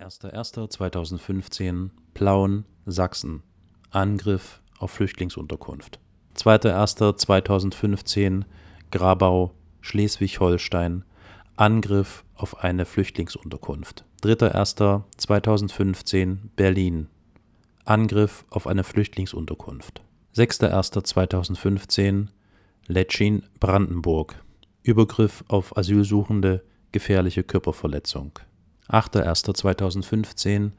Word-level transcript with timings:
1.1.2015 0.00 1.90
Plauen, 2.12 2.64
Sachsen. 2.84 3.42
Angriff 3.90 4.60
auf 4.78 4.90
Flüchtlingsunterkunft. 4.90 5.98
2.1.2015 6.36 8.42
Grabau, 8.90 9.54
Schleswig-Holstein. 9.80 11.04
Angriff 11.56 12.24
auf 12.34 12.62
eine 12.62 12.84
Flüchtlingsunterkunft. 12.84 14.04
3.1.2015 14.22 16.36
Berlin. 16.56 17.08
Angriff 17.86 18.44
auf 18.50 18.66
eine 18.66 18.84
Flüchtlingsunterkunft. 18.84 20.02
6.1.2015 20.34 22.26
Letschin, 22.86 23.44
Brandenburg. 23.58 24.42
Übergriff 24.82 25.42
auf 25.48 25.74
Asylsuchende, 25.76 26.62
gefährliche 26.92 27.44
Körperverletzung. 27.44 28.38
8.1.2015 28.88 30.70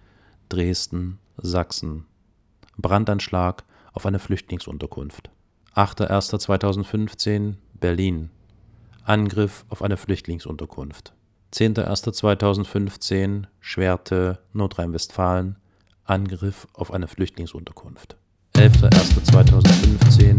Dresden, 0.50 1.20
Sachsen. 1.38 2.06
Brandanschlag 2.78 3.64
auf 3.94 4.06
eine 4.06 4.20
Flüchtlingsunterkunft. 4.20 5.30
8.1.2015 5.76 7.56
Berlin. 7.80 8.30
Angriff 9.04 9.66
auf 9.70 9.82
eine 9.82 9.98
Flüchtlingsunterkunft. 9.98 11.14
10.1.2015 11.54 13.46
Schwerte, 13.60 14.40
Nordrhein-Westfalen. 14.54 15.58
Angriff 16.04 16.68
auf 16.74 16.92
eine 16.94 17.08
Flüchtlingsunterkunft. 17.08 18.16
11.1.2015 18.56 20.36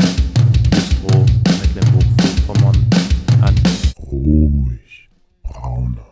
Güstrow, 0.71 1.27
Mecklenburg-Vorpommern. 1.61 2.91
Angriff. 3.43 3.95
Ruhig, 3.99 5.09
brauner. 5.43 6.07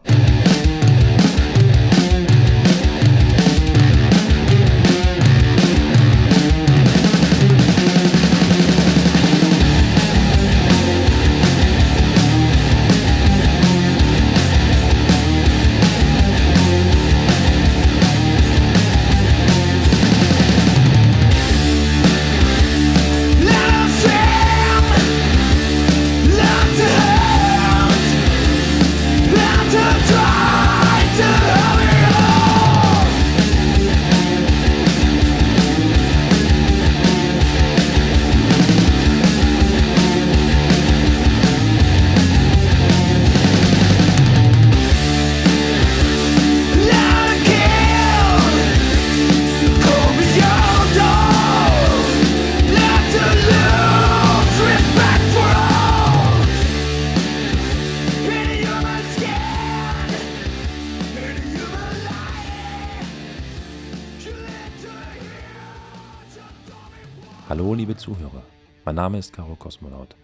Hallo, 67.59 67.73
liebe 67.73 67.97
Zuhörer. 67.97 68.43
Mein 68.85 68.97
Name 68.97 69.17
ist 69.17 69.33
Caro 69.33 69.57
Kosmonaut. 69.57 70.15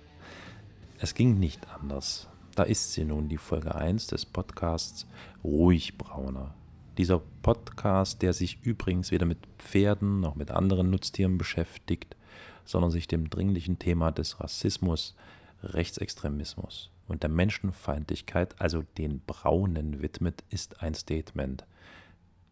Es 0.98 1.14
ging 1.14 1.38
nicht 1.38 1.66
anders. 1.70 2.28
Da 2.54 2.62
ist 2.62 2.92
sie 2.92 3.06
nun, 3.06 3.30
die 3.30 3.38
Folge 3.38 3.74
1 3.74 4.08
des 4.08 4.26
Podcasts 4.26 5.06
Ruhig 5.42 5.96
Brauner. 5.96 6.54
Dieser 6.98 7.22
Podcast, 7.40 8.20
der 8.20 8.34
sich 8.34 8.58
übrigens 8.60 9.12
weder 9.12 9.24
mit 9.24 9.38
Pferden 9.56 10.20
noch 10.20 10.34
mit 10.34 10.50
anderen 10.50 10.90
Nutztieren 10.90 11.38
beschäftigt, 11.38 12.16
sondern 12.66 12.90
sich 12.90 13.08
dem 13.08 13.30
dringlichen 13.30 13.78
Thema 13.78 14.12
des 14.12 14.38
Rassismus, 14.38 15.16
Rechtsextremismus 15.62 16.90
und 17.08 17.22
der 17.22 17.30
Menschenfeindlichkeit, 17.30 18.60
also 18.60 18.82
den 18.98 19.22
Braunen, 19.26 20.02
widmet, 20.02 20.44
ist 20.50 20.82
ein 20.82 20.92
Statement. 20.92 21.64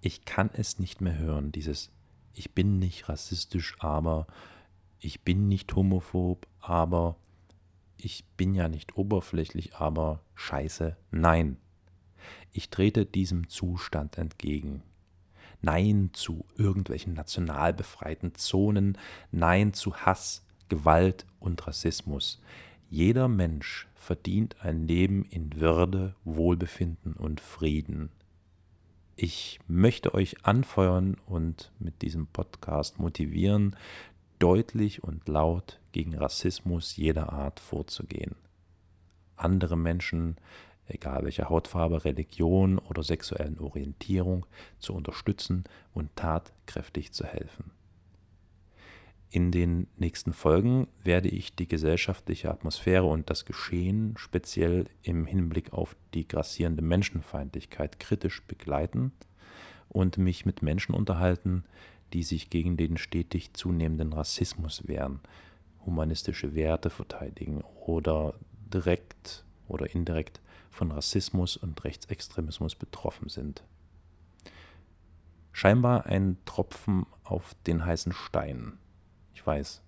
Ich 0.01 0.25
kann 0.25 0.49
es 0.55 0.79
nicht 0.79 1.03
mehr 1.03 1.19
hören, 1.19 1.53
dieses 1.53 1.91
Ich 2.33 2.55
bin 2.55 2.79
nicht 2.79 3.11
rassistisch, 3.11 3.77
aber 3.81 4.27
ich 5.01 5.23
bin 5.23 5.49
nicht 5.49 5.75
homophob, 5.75 6.47
aber 6.61 7.17
ich 7.97 8.25
bin 8.37 8.55
ja 8.55 8.69
nicht 8.69 8.97
oberflächlich, 8.97 9.77
aber 9.77 10.21
scheiße, 10.35 10.97
nein. 11.11 11.57
Ich 12.53 12.71
trete 12.71 13.07
diesem 13.07 13.49
Zustand 13.49 14.19
entgegen. 14.19 14.83
Nein 15.63 16.11
zu 16.13 16.47
irgendwelchen 16.57 17.13
national 17.13 17.75
befreiten 17.75 18.35
Zonen, 18.35 18.97
nein 19.31 19.75
zu 19.75 19.95
Hass, 19.95 20.45
Gewalt 20.69 21.27
und 21.39 21.67
Rassismus. 21.67 22.41
Jeder 22.89 23.29
Mensch 23.29 23.87
verdient 23.95 24.57
ein 24.63 24.87
Leben 24.89 25.25
in 25.25 25.61
Würde, 25.61 26.15
Wohlbefinden 26.25 27.13
und 27.13 27.41
Frieden. 27.41 28.11
Ich 29.17 29.61
möchte 29.69 30.15
euch 30.15 30.47
anfeuern 30.47 31.19
und 31.27 31.73
mit 31.79 32.01
diesem 32.01 32.27
Podcast 32.27 32.99
motivieren, 32.99 33.77
deutlich 34.41 35.05
und 35.05 35.29
laut 35.29 35.79
gegen 35.93 36.17
Rassismus 36.17 36.97
jeder 36.97 37.33
Art 37.33 37.61
vorzugehen. 37.61 38.35
Andere 39.37 39.77
Menschen, 39.77 40.37
egal 40.89 41.25
welcher 41.25 41.49
Hautfarbe, 41.49 42.05
Religion 42.05 42.79
oder 42.79 43.03
sexuellen 43.03 43.61
Orientierung, 43.61 44.47
zu 44.79 44.95
unterstützen 44.95 45.65
und 45.95 46.15
tatkräftig 46.17 47.13
zu 47.13 47.25
helfen. 47.25 47.71
In 49.33 49.53
den 49.53 49.87
nächsten 49.97 50.33
Folgen 50.33 50.89
werde 51.05 51.29
ich 51.29 51.55
die 51.55 51.69
gesellschaftliche 51.69 52.51
Atmosphäre 52.51 53.05
und 53.05 53.31
das 53.31 53.45
Geschehen 53.45 54.15
speziell 54.17 54.87
im 55.03 55.25
Hinblick 55.25 55.73
auf 55.73 55.95
die 56.15 56.27
grassierende 56.27 56.83
Menschenfeindlichkeit 56.83 58.01
kritisch 58.01 58.43
begleiten 58.43 59.13
und 59.89 60.19
mich 60.19 60.47
mit 60.47 60.63
Menschen 60.63 60.97
unterhalten, 60.97 61.65
die 62.13 62.23
sich 62.23 62.51
gegen 62.51 62.77
den 62.77 62.97
stetig 62.97 63.55
zunehmenden 63.55 64.13
Rassismus 64.13 64.87
wehren, 64.89 65.21
humanistische 65.85 66.55
Werte 66.55 66.91
verteidigen 66.91 67.63
oder 67.87 68.35
direkt 68.73 69.45
oder 69.69 69.95
indirekt 69.95 70.41
von 70.71 70.93
Rassismus 70.93 71.57
und 71.57 71.83
Rechtsextremismus 71.85 72.75
betroffen 72.75 73.29
sind. 73.29 73.63
Scheinbar 75.53 76.07
ein 76.07 76.39
Tropfen 76.45 77.07
auf 77.25 77.55
den 77.67 77.85
heißen 77.85 78.13
Stein. 78.13 78.79
Ich 79.35 79.45
weiß, 79.47 79.83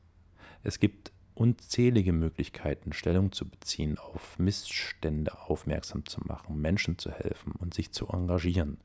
es 0.65 0.81
gibt 0.81 1.13
unzählige 1.35 2.13
Möglichkeiten, 2.13 2.93
Stellung 2.93 3.33
zu 3.33 3.49
beziehen, 3.49 3.99
auf 3.99 4.39
Missstände 4.39 5.41
aufmerksam 5.41 6.05
zu 6.05 6.21
machen, 6.25 6.61
Menschen 6.61 6.99
zu 6.99 7.11
helfen 7.11 7.53
und 7.53 7.75
sich 7.75 7.93
zu 7.93 8.09
engagieren. 8.09 8.79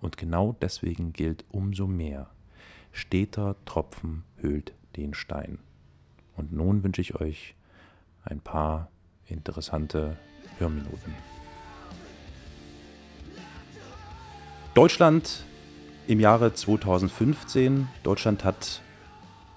Und 0.00 0.16
genau 0.16 0.56
deswegen 0.60 1.12
gilt 1.12 1.44
umso 1.50 1.86
mehr, 1.86 2.30
steter 2.94 3.56
Tropfen 3.66 4.24
höhlt 4.36 4.72
den 4.96 5.12
Stein. 5.12 5.58
Und 6.36 6.52
nun 6.52 6.82
wünsche 6.82 7.00
ich 7.00 7.14
euch 7.20 7.54
ein 8.24 8.40
paar 8.40 8.88
interessante 9.26 10.16
Hörminuten. 10.58 11.14
Deutschland 14.74 15.44
im 16.06 16.20
Jahre 16.20 16.54
2015. 16.54 17.88
Deutschland 18.02 18.44
hat 18.44 18.82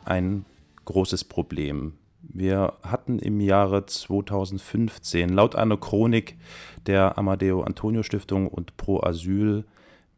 ein 0.05 0.45
großes 0.85 1.23
Problem. 1.23 1.93
Wir 2.21 2.73
hatten 2.83 3.19
im 3.19 3.39
Jahre 3.39 3.85
2015 3.85 5.29
laut 5.29 5.55
einer 5.55 5.77
Chronik 5.77 6.37
der 6.85 7.17
Amadeo 7.17 7.61
Antonio 7.61 8.03
Stiftung 8.03 8.47
und 8.47 8.77
Pro 8.77 9.01
Asyl 9.01 9.65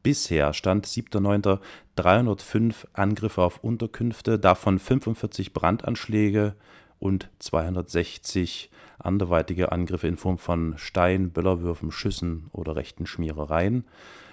Bisher 0.04 0.54
stand 0.54 0.86
7.9. 0.86 1.60
305 1.96 2.88
Angriffe 2.94 3.42
auf 3.42 3.64
Unterkünfte, 3.64 4.40
davon 4.40 4.80
45 4.80 5.54
Brandanschläge 5.54 6.56
und 7.00 7.30
260 7.40 8.70
anderweitige 9.00 9.72
Angriffe 9.72 10.08
in 10.08 10.18
Form 10.18 10.38
von 10.38 10.78
Stein, 10.78 11.32
Böllerwürfen, 11.32 11.92
Schüssen 11.92 12.48
oder 12.52 12.76
rechten 12.76 13.06
Schmierereien. 13.06 13.86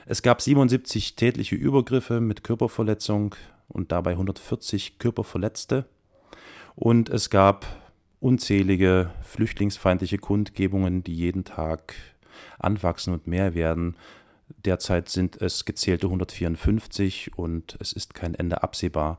Es 0.06 0.22
gab 0.22 0.40
77 0.40 1.16
tätliche 1.16 1.56
Übergriffe 1.56 2.20
mit 2.20 2.44
Körperverletzung 2.44 3.34
und 3.68 3.92
dabei 3.92 4.12
140 4.12 4.98
Körperverletzte. 4.98 5.86
Und 6.76 7.08
es 7.08 7.30
gab 7.30 7.66
unzählige 8.20 9.10
flüchtlingsfeindliche 9.22 10.18
Kundgebungen, 10.18 11.02
die 11.02 11.14
jeden 11.14 11.44
Tag 11.44 11.94
anwachsen 12.58 13.14
und 13.14 13.26
mehr 13.26 13.54
werden 13.54 13.96
Derzeit 14.48 15.08
sind 15.08 15.40
es 15.40 15.64
gezählte 15.64 16.06
154 16.06 17.36
und 17.36 17.76
es 17.80 17.92
ist 17.92 18.14
kein 18.14 18.34
Ende 18.34 18.62
absehbar. 18.62 19.18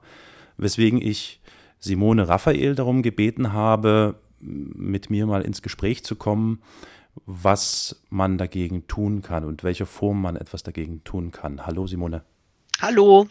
Weswegen 0.57 1.01
ich 1.01 1.41
Simone 1.79 2.27
Raphael 2.27 2.75
darum 2.75 3.01
gebeten 3.01 3.53
habe, 3.53 4.15
mit 4.39 5.09
mir 5.09 5.25
mal 5.25 5.41
ins 5.41 5.61
Gespräch 5.61 6.03
zu 6.03 6.15
kommen, 6.15 6.61
was 7.25 8.01
man 8.09 8.37
dagegen 8.37 8.87
tun 8.87 9.21
kann 9.21 9.43
und 9.43 9.63
welcher 9.63 9.85
Form 9.85 10.21
man 10.21 10.35
etwas 10.35 10.63
dagegen 10.63 11.03
tun 11.03 11.31
kann. 11.31 11.65
Hallo 11.65 11.87
Simone. 11.87 12.23
Hallo. 12.79 13.27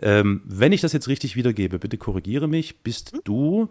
Ähm, 0.00 0.42
wenn 0.44 0.72
ich 0.72 0.80
das 0.80 0.92
jetzt 0.92 1.08
richtig 1.08 1.36
wiedergebe, 1.36 1.78
bitte 1.78 1.98
korrigiere 1.98 2.48
mich. 2.48 2.80
Bist 2.82 3.12
hm? 3.12 3.20
du 3.24 3.68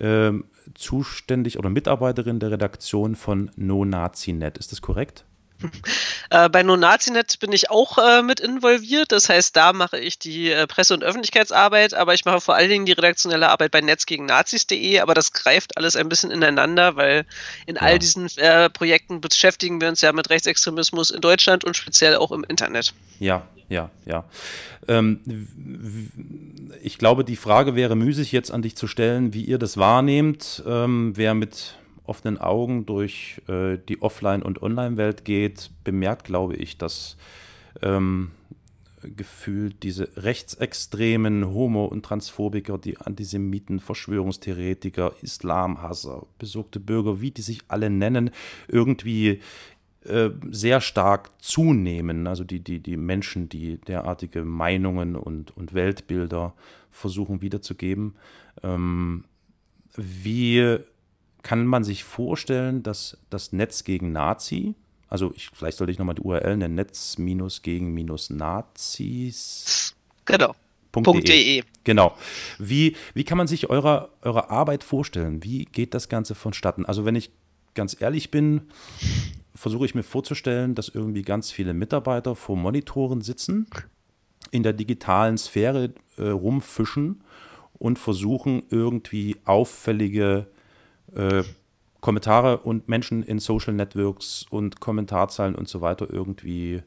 ähm, 0.00 0.44
zuständig 0.74 1.58
oder 1.58 1.70
Mitarbeiterin 1.70 2.40
der 2.40 2.50
Redaktion 2.50 3.14
von 3.14 3.50
NoNaziNet? 3.56 4.58
Ist 4.58 4.72
das 4.72 4.82
korrekt? 4.82 5.24
Äh, 6.30 6.50
bei 6.50 6.62
NoNaziNet 6.62 7.38
bin 7.40 7.52
ich 7.52 7.70
auch 7.70 7.96
äh, 7.96 8.20
mit 8.20 8.38
involviert. 8.38 9.12
Das 9.12 9.30
heißt, 9.30 9.56
da 9.56 9.72
mache 9.72 9.98
ich 9.98 10.18
die 10.18 10.50
äh, 10.50 10.66
Presse- 10.66 10.92
und 10.92 11.02
Öffentlichkeitsarbeit, 11.02 11.94
aber 11.94 12.12
ich 12.12 12.26
mache 12.26 12.42
vor 12.42 12.54
allen 12.54 12.68
Dingen 12.68 12.84
die 12.84 12.92
redaktionelle 12.92 13.48
Arbeit 13.48 13.70
bei 13.70 13.80
netzgegennazis.de. 13.80 14.98
Aber 15.00 15.14
das 15.14 15.32
greift 15.32 15.78
alles 15.78 15.96
ein 15.96 16.10
bisschen 16.10 16.30
ineinander, 16.30 16.96
weil 16.96 17.24
in 17.64 17.76
ja. 17.76 17.80
all 17.80 17.98
diesen 17.98 18.28
äh, 18.36 18.68
Projekten 18.68 19.22
beschäftigen 19.22 19.80
wir 19.80 19.88
uns 19.88 20.02
ja 20.02 20.12
mit 20.12 20.28
Rechtsextremismus 20.28 21.10
in 21.10 21.22
Deutschland 21.22 21.64
und 21.64 21.78
speziell 21.78 22.16
auch 22.16 22.30
im 22.30 22.44
Internet. 22.44 22.92
Ja, 23.18 23.46
ja, 23.70 23.90
ja. 24.04 24.24
Ähm, 24.86 25.20
ich 26.82 26.98
glaube, 26.98 27.24
die 27.24 27.36
Frage 27.36 27.74
wäre 27.74 27.96
müßig 27.96 28.32
jetzt 28.32 28.50
an 28.50 28.60
dich 28.60 28.76
zu 28.76 28.86
stellen, 28.86 29.32
wie 29.32 29.44
ihr 29.44 29.58
das 29.58 29.78
wahrnehmt. 29.78 30.62
Ähm, 30.66 31.12
wer 31.16 31.32
mit 31.32 31.74
offenen 32.08 32.38
Augen 32.38 32.86
durch 32.86 33.40
äh, 33.48 33.78
die 33.88 34.02
Offline- 34.02 34.42
und 34.42 34.62
Online-Welt 34.62 35.24
geht, 35.24 35.70
bemerkt, 35.84 36.24
glaube 36.24 36.56
ich, 36.56 36.78
dass 36.78 37.16
ähm, 37.82 38.30
gefühlt 39.02 39.82
diese 39.82 40.08
rechtsextremen 40.16 41.46
Homo- 41.46 41.86
und 41.86 42.04
Transphobiker, 42.04 42.78
die 42.78 42.98
Antisemiten, 42.98 43.80
Verschwörungstheoretiker, 43.80 45.14
Islamhasser, 45.22 46.26
besorgte 46.38 46.80
Bürger, 46.80 47.20
wie 47.20 47.30
die 47.30 47.42
sich 47.42 47.60
alle 47.68 47.90
nennen, 47.90 48.30
irgendwie 48.66 49.40
äh, 50.04 50.30
sehr 50.50 50.80
stark 50.80 51.30
zunehmen. 51.38 52.26
Also 52.26 52.44
die, 52.44 52.60
die, 52.60 52.80
die 52.80 52.96
Menschen, 52.96 53.48
die 53.48 53.78
derartige 53.78 54.44
Meinungen 54.44 55.16
und, 55.16 55.56
und 55.56 55.74
Weltbilder 55.74 56.54
versuchen 56.90 57.42
wiederzugeben. 57.42 58.16
Ähm, 58.62 59.24
wie 59.96 60.78
kann 61.42 61.66
man 61.66 61.84
sich 61.84 62.04
vorstellen, 62.04 62.82
dass 62.82 63.18
das 63.30 63.52
Netz 63.52 63.84
gegen 63.84 64.12
Nazi, 64.12 64.74
also 65.08 65.32
ich, 65.34 65.50
vielleicht 65.52 65.78
sollte 65.78 65.92
ich 65.92 65.98
nochmal 65.98 66.14
die 66.16 66.22
URL 66.22 66.56
nennen, 66.56 66.74
Netz 66.74 67.16
gegen 67.62 67.94
Nazis. 68.30 69.94
Genau. 70.24 70.54
.de. 70.94 71.62
Genau. 71.84 72.16
Wie, 72.58 72.96
wie 73.14 73.24
kann 73.24 73.38
man 73.38 73.46
sich 73.46 73.70
eure, 73.70 74.10
eure 74.22 74.50
Arbeit 74.50 74.82
vorstellen? 74.84 75.44
Wie 75.44 75.64
geht 75.66 75.94
das 75.94 76.08
Ganze 76.08 76.34
vonstatten? 76.34 76.86
Also 76.86 77.04
wenn 77.04 77.14
ich 77.14 77.30
ganz 77.74 78.00
ehrlich 78.00 78.30
bin, 78.30 78.62
versuche 79.54 79.84
ich 79.84 79.94
mir 79.94 80.02
vorzustellen, 80.02 80.74
dass 80.74 80.88
irgendwie 80.88 81.22
ganz 81.22 81.50
viele 81.50 81.74
Mitarbeiter 81.74 82.34
vor 82.34 82.56
Monitoren 82.56 83.20
sitzen, 83.20 83.68
in 84.50 84.62
der 84.62 84.72
digitalen 84.72 85.38
Sphäre 85.38 85.92
äh, 86.16 86.28
rumfischen 86.28 87.22
und 87.74 87.98
versuchen 87.98 88.62
irgendwie 88.70 89.36
auffällige 89.44 90.46
äh, 91.14 91.42
Kommentare 92.00 92.58
und 92.58 92.88
Menschen 92.88 93.22
in 93.22 93.38
Social 93.38 93.74
Networks 93.74 94.46
und 94.50 94.80
Kommentarzahlen 94.80 95.54
und 95.54 95.68
so 95.68 95.80
weiter 95.80 96.06
irgendwie 96.10 96.82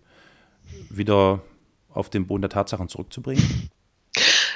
wieder 0.89 1.41
auf 1.89 2.09
den 2.09 2.27
Boden 2.27 2.41
der 2.41 2.49
Tatsachen 2.49 2.87
zurückzubringen? 2.87 3.69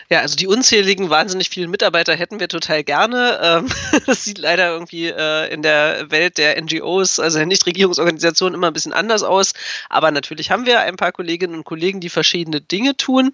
Ja, 0.08 0.20
also 0.20 0.36
die 0.36 0.46
unzähligen, 0.46 1.10
wahnsinnig 1.10 1.50
vielen 1.50 1.72
Mitarbeiter 1.72 2.14
hätten 2.14 2.40
wir 2.40 2.48
total 2.48 2.84
gerne. 2.84 3.40
Ähm, 3.42 3.68
das 4.06 4.24
sieht 4.24 4.38
leider 4.38 4.70
irgendwie 4.70 5.08
äh, 5.08 5.52
in 5.52 5.64
der 5.64 6.12
Welt 6.12 6.38
der 6.38 6.62
NGOs, 6.62 7.20
also 7.20 7.40
der 7.40 7.48
Nichtregierungsorganisationen, 7.48 8.54
immer 8.54 8.68
ein 8.68 8.74
bisschen 8.74 8.94
anders 8.94 9.24
aus. 9.24 9.54
Aber 9.90 10.12
natürlich 10.12 10.52
haben 10.52 10.68
wir 10.68 10.82
ein 10.82 10.96
paar 10.96 11.12
Kolleginnen 11.12 11.56
und 11.56 11.64
Kollegen, 11.64 12.02
die 12.02 12.10
verschiedene 12.10 12.62
Dinge 12.62 12.96
tun. 12.96 13.32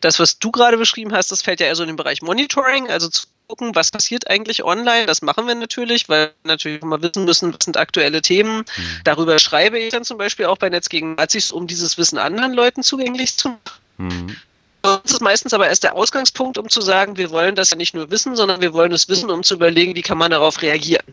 Das, 0.00 0.18
was 0.18 0.38
du 0.38 0.50
gerade 0.50 0.78
beschrieben 0.78 1.12
hast, 1.12 1.30
das 1.30 1.42
fällt 1.42 1.60
ja 1.60 1.66
eher 1.66 1.76
so 1.76 1.82
in 1.82 1.88
den 1.88 1.96
Bereich 1.96 2.22
Monitoring, 2.22 2.88
also 2.88 3.10
zu 3.10 3.26
gucken, 3.48 3.74
was 3.74 3.90
passiert 3.90 4.28
eigentlich 4.30 4.64
online. 4.64 5.06
Das 5.06 5.22
machen 5.22 5.46
wir 5.46 5.54
natürlich, 5.54 6.08
weil 6.08 6.32
wir 6.42 6.50
natürlich 6.52 6.82
immer 6.82 7.02
wissen 7.02 7.24
müssen, 7.24 7.52
was 7.52 7.64
sind 7.64 7.76
aktuelle 7.76 8.22
Themen. 8.22 8.58
Mhm. 8.58 9.00
Darüber 9.04 9.38
schreibe 9.38 9.78
ich 9.78 9.90
dann 9.90 10.04
zum 10.04 10.18
Beispiel 10.18 10.46
auch 10.46 10.58
bei 10.58 10.68
Netz 10.68 10.88
gegen 10.88 11.14
Nazis, 11.14 11.52
um 11.52 11.66
dieses 11.66 11.98
Wissen 11.98 12.18
anderen 12.18 12.52
Leuten 12.52 12.82
zugänglich 12.82 13.36
zu 13.36 13.48
machen. 13.48 13.80
Mhm. 13.98 14.36
Das 14.82 15.12
ist 15.12 15.22
meistens 15.22 15.54
aber 15.54 15.68
erst 15.68 15.82
der 15.82 15.94
Ausgangspunkt, 15.94 16.58
um 16.58 16.68
zu 16.68 16.82
sagen, 16.82 17.16
wir 17.16 17.30
wollen 17.30 17.54
das 17.54 17.70
ja 17.70 17.76
nicht 17.76 17.94
nur 17.94 18.10
wissen, 18.10 18.36
sondern 18.36 18.60
wir 18.60 18.74
wollen 18.74 18.92
es 18.92 19.08
wissen, 19.08 19.30
um 19.30 19.42
zu 19.42 19.54
überlegen, 19.54 19.94
wie 19.94 20.02
kann 20.02 20.18
man 20.18 20.30
darauf 20.30 20.60
reagieren. 20.60 21.06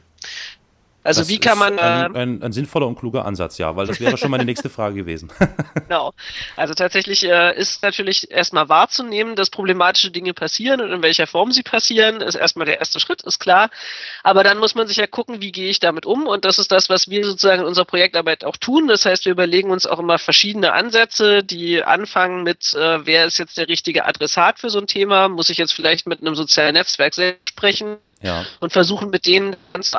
Also 1.03 1.21
das 1.21 1.29
wie 1.29 1.39
kann 1.39 1.57
man. 1.57 1.79
Ein, 1.79 2.15
äh, 2.15 2.19
ein, 2.19 2.43
ein, 2.43 2.51
sinnvoller 2.51 2.87
und 2.87 2.95
kluger 2.95 3.25
Ansatz, 3.25 3.57
ja, 3.57 3.75
weil 3.75 3.87
das 3.87 3.99
wäre 3.99 4.17
schon 4.17 4.29
meine 4.29 4.45
nächste 4.45 4.69
Frage 4.69 4.95
gewesen. 4.95 5.31
genau. 5.87 6.13
Also 6.55 6.73
tatsächlich 6.75 7.23
äh, 7.23 7.57
ist 7.57 7.81
natürlich 7.81 8.29
erstmal 8.29 8.69
wahrzunehmen, 8.69 9.35
dass 9.35 9.49
problematische 9.49 10.11
Dinge 10.11 10.33
passieren 10.33 10.79
und 10.79 10.91
in 10.91 11.01
welcher 11.01 11.25
Form 11.25 11.51
sie 11.51 11.63
passieren, 11.63 12.21
ist 12.21 12.35
erstmal 12.35 12.67
der 12.67 12.79
erste 12.79 12.99
Schritt, 12.99 13.23
ist 13.23 13.39
klar. 13.39 13.69
Aber 14.23 14.43
dann 14.43 14.59
muss 14.59 14.75
man 14.75 14.87
sich 14.87 14.97
ja 14.97 15.07
gucken, 15.07 15.41
wie 15.41 15.51
gehe 15.51 15.69
ich 15.69 15.79
damit 15.79 16.05
um. 16.05 16.27
Und 16.27 16.45
das 16.45 16.59
ist 16.59 16.71
das, 16.71 16.89
was 16.89 17.09
wir 17.09 17.25
sozusagen 17.25 17.61
in 17.61 17.67
unserer 17.67 17.85
Projektarbeit 17.85 18.43
auch 18.43 18.57
tun. 18.57 18.87
Das 18.87 19.05
heißt, 19.05 19.25
wir 19.25 19.31
überlegen 19.31 19.71
uns 19.71 19.87
auch 19.87 19.99
immer 19.99 20.19
verschiedene 20.19 20.73
Ansätze, 20.73 21.43
die 21.43 21.83
anfangen 21.83 22.43
mit, 22.43 22.75
äh, 22.75 23.05
wer 23.05 23.25
ist 23.25 23.39
jetzt 23.39 23.57
der 23.57 23.67
richtige 23.67 24.05
Adressat 24.05 24.59
für 24.59 24.69
so 24.69 24.79
ein 24.79 24.87
Thema? 24.87 25.29
Muss 25.29 25.49
ich 25.49 25.57
jetzt 25.57 25.73
vielleicht 25.73 26.05
mit 26.05 26.21
einem 26.21 26.35
sozialen 26.35 26.73
Netzwerk 26.73 27.15
selbst 27.15 27.49
sprechen? 27.49 27.97
Ja. 28.21 28.45
Und 28.59 28.71
versuchen 28.71 29.09
mit 29.09 29.25
denen 29.25 29.55
ganz 29.73 29.95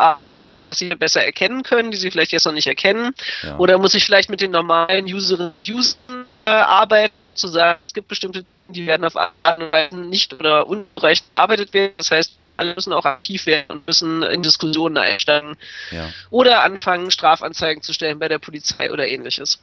sie 0.79 0.89
besser 0.91 1.25
erkennen 1.25 1.63
können, 1.63 1.91
die 1.91 1.97
sie 1.97 2.11
vielleicht 2.11 2.33
jetzt 2.33 2.47
noch 2.47 2.53
nicht 2.53 2.67
erkennen? 2.67 3.15
Ja. 3.43 3.59
Oder 3.59 3.79
muss 3.79 3.95
ich 3.95 4.05
vielleicht 4.05 4.31
mit 4.31 4.41
den 4.41 4.51
normalen 4.51 5.07
Userinnen 5.07 5.53
und 5.53 5.75
Usern 5.75 6.27
äh, 6.45 6.51
arbeiten, 6.51 7.15
zu 7.35 7.49
sagen, 7.49 7.81
es 7.87 7.95
gibt 7.95 8.09
bestimmte, 8.09 8.45
die 8.69 8.87
werden 8.87 9.05
auf 9.05 9.17
Art 9.17 9.59
und 9.59 9.73
Weise 9.73 9.97
nicht 9.97 10.35
oder 10.35 10.67
unbereicht 10.67 11.35
bearbeitet 11.35 11.73
werden. 11.73 11.95
Das 11.97 12.11
heißt, 12.11 12.37
alle 12.57 12.75
müssen 12.75 12.93
auch 12.93 13.05
aktiv 13.05 13.47
werden 13.47 13.79
und 13.79 13.87
müssen 13.87 14.23
in 14.23 14.43
Diskussionen 14.43 14.99
einsteigen. 14.99 15.57
Ja. 15.91 16.11
Oder 16.31 16.63
anfangen, 16.63 17.11
Strafanzeigen 17.11 17.83
zu 17.83 17.93
stellen 17.93 18.19
bei 18.19 18.29
der 18.29 18.39
Polizei 18.39 18.93
oder 18.93 19.09
ähnliches. 19.09 19.61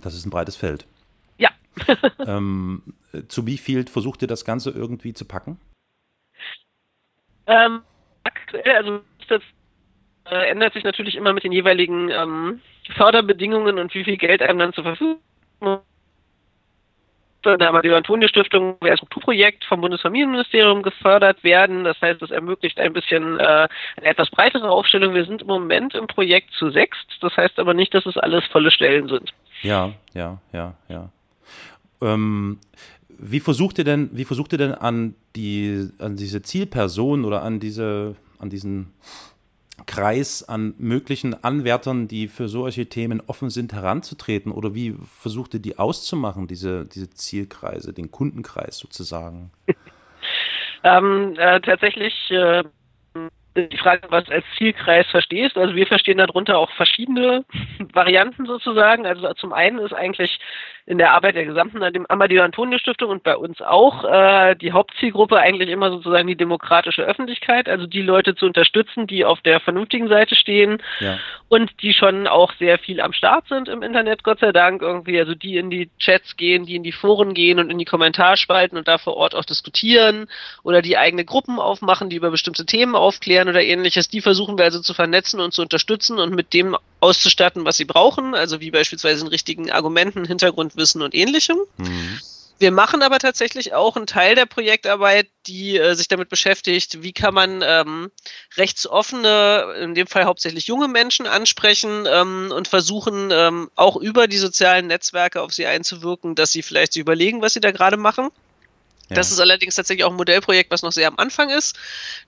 Das 0.00 0.14
ist 0.14 0.26
ein 0.26 0.30
breites 0.30 0.56
Feld. 0.56 0.86
Ja. 1.38 1.50
ähm, 2.26 2.82
zu 3.28 3.46
wie 3.46 3.58
viel 3.58 3.86
versucht 3.88 4.22
ihr 4.22 4.28
das 4.28 4.44
Ganze 4.44 4.70
irgendwie 4.70 5.14
zu 5.14 5.24
packen? 5.24 5.58
Ähm, 7.46 7.82
aktuell, 8.22 8.76
also 8.76 9.00
das 9.28 9.42
äh, 10.28 10.50
ändert 10.50 10.74
sich 10.74 10.84
natürlich 10.84 11.16
immer 11.16 11.32
mit 11.32 11.44
den 11.44 11.52
jeweiligen 11.52 12.10
ähm, 12.10 12.60
Förderbedingungen 12.96 13.78
und 13.78 13.94
wie 13.94 14.04
viel 14.04 14.16
Geld 14.16 14.42
einem 14.42 14.58
dann 14.58 14.72
zur 14.72 14.84
Verfügung 14.84 15.20
da 17.42 17.68
aber 17.68 17.82
die 17.82 17.90
Antonia-Stiftung 17.90 18.76
wäre 18.80 18.92
ein 18.92 18.96
Strukturprojekt 18.98 19.64
vom 19.64 19.80
Bundesfamilienministerium 19.80 20.82
gefördert 20.82 21.42
werden. 21.42 21.84
Das 21.84 22.00
heißt, 22.00 22.20
es 22.22 22.30
ermöglicht 22.30 22.78
ein 22.78 22.92
bisschen 22.92 23.38
äh, 23.38 23.68
eine 23.96 24.06
etwas 24.06 24.30
breitere 24.30 24.70
Aufstellung. 24.70 25.14
Wir 25.14 25.24
sind 25.24 25.42
im 25.42 25.48
Moment 25.48 25.94
im 25.94 26.06
Projekt 26.06 26.52
zu 26.58 26.70
sechst. 26.70 27.06
Das 27.20 27.36
heißt 27.36 27.58
aber 27.58 27.74
nicht, 27.74 27.94
dass 27.94 28.06
es 28.06 28.16
alles 28.16 28.44
volle 28.46 28.70
Stellen 28.70 29.08
sind. 29.08 29.32
Ja, 29.62 29.92
ja, 30.14 30.38
ja, 30.52 30.74
ja. 30.88 31.10
Ähm, 32.02 32.58
wie 33.08 33.40
versucht 33.40 33.78
ihr 33.78 33.84
denn, 33.84 34.10
wie 34.12 34.24
versucht 34.24 34.52
ihr 34.52 34.58
denn 34.58 34.74
an 34.74 35.14
die, 35.36 35.88
an 35.98 36.16
diese 36.16 36.42
Zielperson 36.42 37.24
oder 37.24 37.42
an 37.42 37.60
diese, 37.60 38.16
an 38.38 38.50
diesen 38.50 38.92
Kreis 39.86 40.42
an 40.42 40.74
möglichen 40.78 41.42
Anwärtern, 41.42 42.08
die 42.08 42.28
für 42.28 42.48
solche 42.48 42.88
Themen 42.88 43.22
offen 43.26 43.50
sind, 43.50 43.72
heranzutreten? 43.72 44.52
Oder 44.52 44.74
wie 44.74 44.96
versucht 45.18 45.54
ihr 45.54 45.60
die 45.60 45.78
auszumachen, 45.78 46.46
diese, 46.46 46.86
diese 46.86 47.10
Zielkreise, 47.10 47.92
den 47.92 48.10
Kundenkreis 48.10 48.78
sozusagen? 48.78 49.50
ähm, 50.84 51.34
äh, 51.38 51.60
tatsächlich 51.60 52.14
äh, 52.30 52.64
die 53.56 53.76
Frage, 53.78 54.02
was 54.10 54.28
als 54.28 54.44
Zielkreis 54.56 55.06
verstehst. 55.08 55.56
Also 55.56 55.74
wir 55.74 55.86
verstehen 55.86 56.18
darunter 56.18 56.58
auch 56.58 56.70
verschiedene 56.72 57.44
Varianten 57.92 58.46
sozusagen. 58.46 59.06
Also 59.06 59.32
zum 59.34 59.52
einen 59.52 59.78
ist 59.78 59.92
eigentlich 59.92 60.38
in 60.90 60.98
der 60.98 61.12
Arbeit 61.12 61.36
der 61.36 61.44
gesamten 61.44 61.80
Amadeo 62.08 62.42
Antonio 62.42 62.76
Stiftung 62.76 63.10
und 63.10 63.22
bei 63.22 63.36
uns 63.36 63.62
auch 63.62 64.02
äh, 64.02 64.56
die 64.56 64.72
Hauptzielgruppe 64.72 65.38
eigentlich 65.38 65.68
immer 65.68 65.88
sozusagen 65.88 66.26
die 66.26 66.34
demokratische 66.34 67.02
Öffentlichkeit, 67.02 67.68
also 67.68 67.86
die 67.86 68.02
Leute 68.02 68.34
zu 68.34 68.44
unterstützen, 68.44 69.06
die 69.06 69.24
auf 69.24 69.40
der 69.40 69.60
vernünftigen 69.60 70.08
Seite 70.08 70.34
stehen 70.34 70.82
ja. 70.98 71.16
und 71.48 71.70
die 71.82 71.94
schon 71.94 72.26
auch 72.26 72.52
sehr 72.58 72.76
viel 72.80 73.00
am 73.00 73.12
Start 73.12 73.46
sind 73.46 73.68
im 73.68 73.82
Internet, 73.84 74.24
Gott 74.24 74.40
sei 74.40 74.50
Dank 74.50 74.82
irgendwie, 74.82 75.20
also 75.20 75.36
die 75.36 75.58
in 75.58 75.70
die 75.70 75.90
Chats 76.00 76.36
gehen, 76.36 76.66
die 76.66 76.74
in 76.74 76.82
die 76.82 76.90
Foren 76.90 77.34
gehen 77.34 77.60
und 77.60 77.70
in 77.70 77.78
die 77.78 77.84
Kommentarspalten 77.84 78.76
und 78.76 78.88
da 78.88 78.98
vor 78.98 79.16
Ort 79.16 79.36
auch 79.36 79.44
diskutieren 79.44 80.26
oder 80.64 80.82
die 80.82 80.98
eigene 80.98 81.24
Gruppen 81.24 81.60
aufmachen, 81.60 82.10
die 82.10 82.16
über 82.16 82.32
bestimmte 82.32 82.66
Themen 82.66 82.96
aufklären 82.96 83.48
oder 83.48 83.62
ähnliches, 83.62 84.08
die 84.08 84.22
versuchen 84.22 84.58
wir 84.58 84.64
also 84.64 84.80
zu 84.80 84.92
vernetzen 84.92 85.38
und 85.38 85.54
zu 85.54 85.62
unterstützen 85.62 86.18
und 86.18 86.34
mit 86.34 86.52
dem 86.52 86.76
auszustatten, 87.00 87.64
was 87.64 87.76
sie 87.76 87.84
brauchen, 87.84 88.34
also 88.34 88.60
wie 88.60 88.70
beispielsweise 88.70 89.22
in 89.22 89.28
richtigen 89.28 89.70
Argumenten, 89.70 90.24
Hintergrundwissen 90.24 91.02
und 91.02 91.14
ähnlichem. 91.14 91.58
Mhm. 91.78 92.20
Wir 92.60 92.72
machen 92.72 93.00
aber 93.00 93.18
tatsächlich 93.18 93.72
auch 93.72 93.96
einen 93.96 94.06
Teil 94.06 94.34
der 94.34 94.44
Projektarbeit, 94.44 95.28
die 95.46 95.78
äh, 95.78 95.94
sich 95.94 96.08
damit 96.08 96.28
beschäftigt, 96.28 97.02
wie 97.02 97.14
kann 97.14 97.32
man 97.32 97.62
ähm, 97.64 98.10
rechtsoffene, 98.58 99.76
in 99.80 99.94
dem 99.94 100.06
Fall 100.06 100.26
hauptsächlich 100.26 100.66
junge 100.66 100.86
Menschen 100.86 101.26
ansprechen 101.26 102.04
ähm, 102.06 102.52
und 102.54 102.68
versuchen 102.68 103.30
ähm, 103.32 103.70
auch 103.76 103.96
über 103.96 104.28
die 104.28 104.36
sozialen 104.36 104.88
Netzwerke 104.88 105.40
auf 105.40 105.54
sie 105.54 105.64
einzuwirken, 105.64 106.34
dass 106.34 106.52
sie 106.52 106.60
vielleicht 106.60 106.92
sich 106.92 107.00
überlegen, 107.00 107.40
was 107.40 107.54
sie 107.54 107.60
da 107.60 107.70
gerade 107.70 107.96
machen. 107.96 108.28
Das 109.14 109.30
ist 109.30 109.40
allerdings 109.40 109.74
tatsächlich 109.74 110.04
auch 110.04 110.10
ein 110.10 110.16
Modellprojekt, 110.16 110.70
was 110.70 110.82
noch 110.82 110.92
sehr 110.92 111.08
am 111.08 111.18
Anfang 111.18 111.50
ist. 111.50 111.76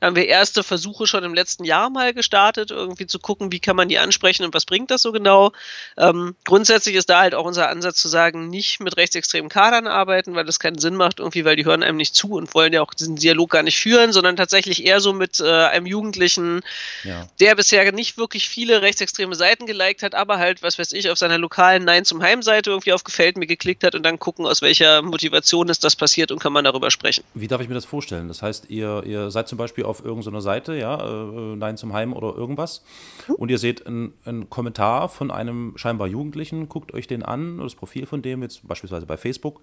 Da 0.01 0.09
haben 0.09 0.17
wir 0.17 0.27
erste 0.27 0.63
Versuche 0.63 1.07
schon 1.07 1.25
im 1.25 1.35
letzten 1.35 1.65
Jahr 1.65 1.91
mal 1.91 2.13
gestartet, 2.13 2.71
irgendwie 2.71 3.07
zu 3.07 3.19
gucken, 3.19 3.53
wie 3.53 3.61
kann 3.61 3.77
man 3.77 3.89
die 3.89 3.99
ansprechen 3.99 4.45
und 4.45 4.53
was 4.55 4.65
bringt 4.65 4.91
das 4.91 5.03
so 5.03 5.13
genau. 5.13 5.53
Ähm, 5.97 6.35
grundsätzlich 6.45 6.97
ist 6.97 7.09
da 7.09 7.21
halt 7.21 7.35
auch 7.35 7.45
unser 7.45 7.69
Ansatz 7.69 8.01
zu 8.01 8.09
sagen, 8.09 8.49
nicht 8.49 8.81
mit 8.81 8.97
rechtsextremen 8.97 9.49
Kadern 9.49 9.87
arbeiten, 9.87 10.35
weil 10.35 10.45
das 10.45 10.59
keinen 10.59 10.79
Sinn 10.79 10.97
macht, 10.97 11.21
irgendwie, 11.21 11.45
weil 11.45 11.57
die 11.57 11.65
hören 11.65 11.83
einem 11.83 11.97
nicht 11.97 12.15
zu 12.15 12.33
und 12.33 12.53
wollen 12.55 12.73
ja 12.73 12.83
auch 12.83 12.95
diesen 12.95 13.17
Dialog 13.17 13.51
gar 13.51 13.63
nicht 13.63 13.79
führen, 13.79 14.13
sondern 14.13 14.37
tatsächlich 14.37 14.85
eher 14.85 15.01
so 15.01 15.13
mit 15.13 15.41
äh, 15.41 15.45
einem 15.45 15.87
Jugendlichen, 15.87 16.63
ja. 17.05 17.29
der 17.41 17.55
bisher 17.55 17.91
nicht 17.93 18.17
wirklich 18.17 18.49
viele 18.49 18.83
rechtsextreme 18.83 19.35
Seiten 19.35 19.67
geliked 19.67 20.03
hat, 20.03 20.15
aber 20.15 20.39
halt, 20.39 20.63
was 20.63 20.79
weiß 20.79 20.93
ich, 20.93 21.11
auf 21.11 21.19
seiner 21.19 21.39
lokalen 21.39 21.85
Nein 21.85 22.05
zum 22.05 22.23
Heim-Seite 22.23 22.71
irgendwie 22.71 22.93
auf 22.93 23.05
Gefällt 23.05 23.37
mir 23.37 23.47
geklickt 23.47 23.85
hat 23.85 23.95
und 23.95 24.03
dann 24.03 24.19
gucken, 24.19 24.47
aus 24.47 24.63
welcher 24.63 25.03
Motivation 25.03 25.69
ist 25.69 25.85
das 25.85 25.97
passiert 25.97 26.31
und 26.31 26.39
kann 26.39 26.53
man 26.53 26.65
da 26.65 26.72
darüber 26.73 26.91
sprechen. 26.91 27.25
Wie 27.35 27.49
darf 27.49 27.61
ich 27.61 27.69
mir 27.69 27.75
das 27.75 27.85
vorstellen? 27.85 28.29
Das 28.29 28.43
heißt, 28.43 28.71
ihr, 28.71 29.03
ihr 29.05 29.31
seid 29.31 29.49
zum 29.49 29.59
Beispiel 29.59 29.85
auf 29.85 30.05
irgendeiner 30.05 30.41
Seite, 30.41 30.75
ja, 30.75 30.97
äh, 30.97 31.57
Nein 31.57 31.77
zum 31.77 31.93
Heim 31.93 32.13
oder 32.13 32.35
irgendwas, 32.37 32.83
hm. 33.27 33.37
und 33.37 33.51
ihr 33.51 33.59
seht 33.59 33.87
einen 33.87 34.49
Kommentar 34.51 35.09
von 35.09 35.31
einem 35.31 35.75
scheinbar 35.77 36.09
Jugendlichen, 36.09 36.69
guckt 36.69 36.93
euch 36.95 37.07
den 37.07 37.23
an, 37.23 37.59
das 37.59 37.75
Profil 37.75 38.07
von 38.07 38.23
dem, 38.23 38.43
jetzt 38.43 38.67
beispielsweise 38.67 39.07
bei 39.07 39.17
Facebook. 39.17 39.61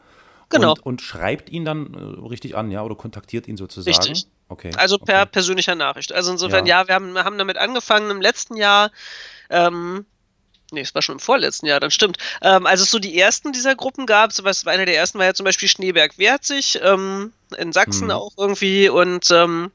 Genau. 0.49 0.71
Und, 0.71 0.85
und 0.85 1.01
schreibt 1.01 1.49
ihn 1.49 1.63
dann 1.63 1.93
äh, 1.93 2.27
richtig 2.27 2.57
an, 2.57 2.71
ja, 2.71 2.81
oder 2.83 2.95
kontaktiert 2.95 3.47
ihn 3.47 3.55
sozusagen. 3.57 3.95
Richtig. 3.95 4.27
Okay. 4.47 4.71
Also 4.77 4.97
per 4.97 5.21
okay. 5.21 5.29
persönlicher 5.31 5.75
Nachricht. 5.75 6.11
Also 6.11 6.31
insofern, 6.31 6.65
ja, 6.65 6.81
ja 6.81 6.87
wir, 6.87 6.95
haben, 6.95 7.13
wir 7.13 7.23
haben 7.23 7.37
damit 7.37 7.57
angefangen 7.57 8.09
im 8.09 8.19
letzten 8.19 8.57
Jahr. 8.57 8.91
Ähm, 9.51 10.05
Nee, 10.71 10.81
es 10.81 10.93
war 10.93 11.01
schon 11.01 11.15
im 11.15 11.19
vorletzten 11.19 11.65
Jahr, 11.65 11.79
dann 11.79 11.91
stimmt. 11.91 12.17
Ähm, 12.41 12.65
als 12.65 12.81
es 12.81 12.91
so 12.91 12.99
die 12.99 13.17
ersten 13.17 13.51
dieser 13.51 13.75
Gruppen 13.75 14.05
gab, 14.05 14.31
so 14.31 14.43
was 14.43 14.67
einer 14.67 14.85
der 14.85 14.95
ersten 14.95 15.19
war 15.19 15.25
ja 15.25 15.33
zum 15.33 15.45
Beispiel 15.45 15.67
Schneeberg 15.67 16.17
sich, 16.45 16.79
ähm, 16.83 17.33
in 17.57 17.73
Sachsen 17.73 18.05
mhm. 18.05 18.11
auch 18.11 18.31
irgendwie 18.37 18.89
und 18.89 19.31
ähm, 19.31 19.71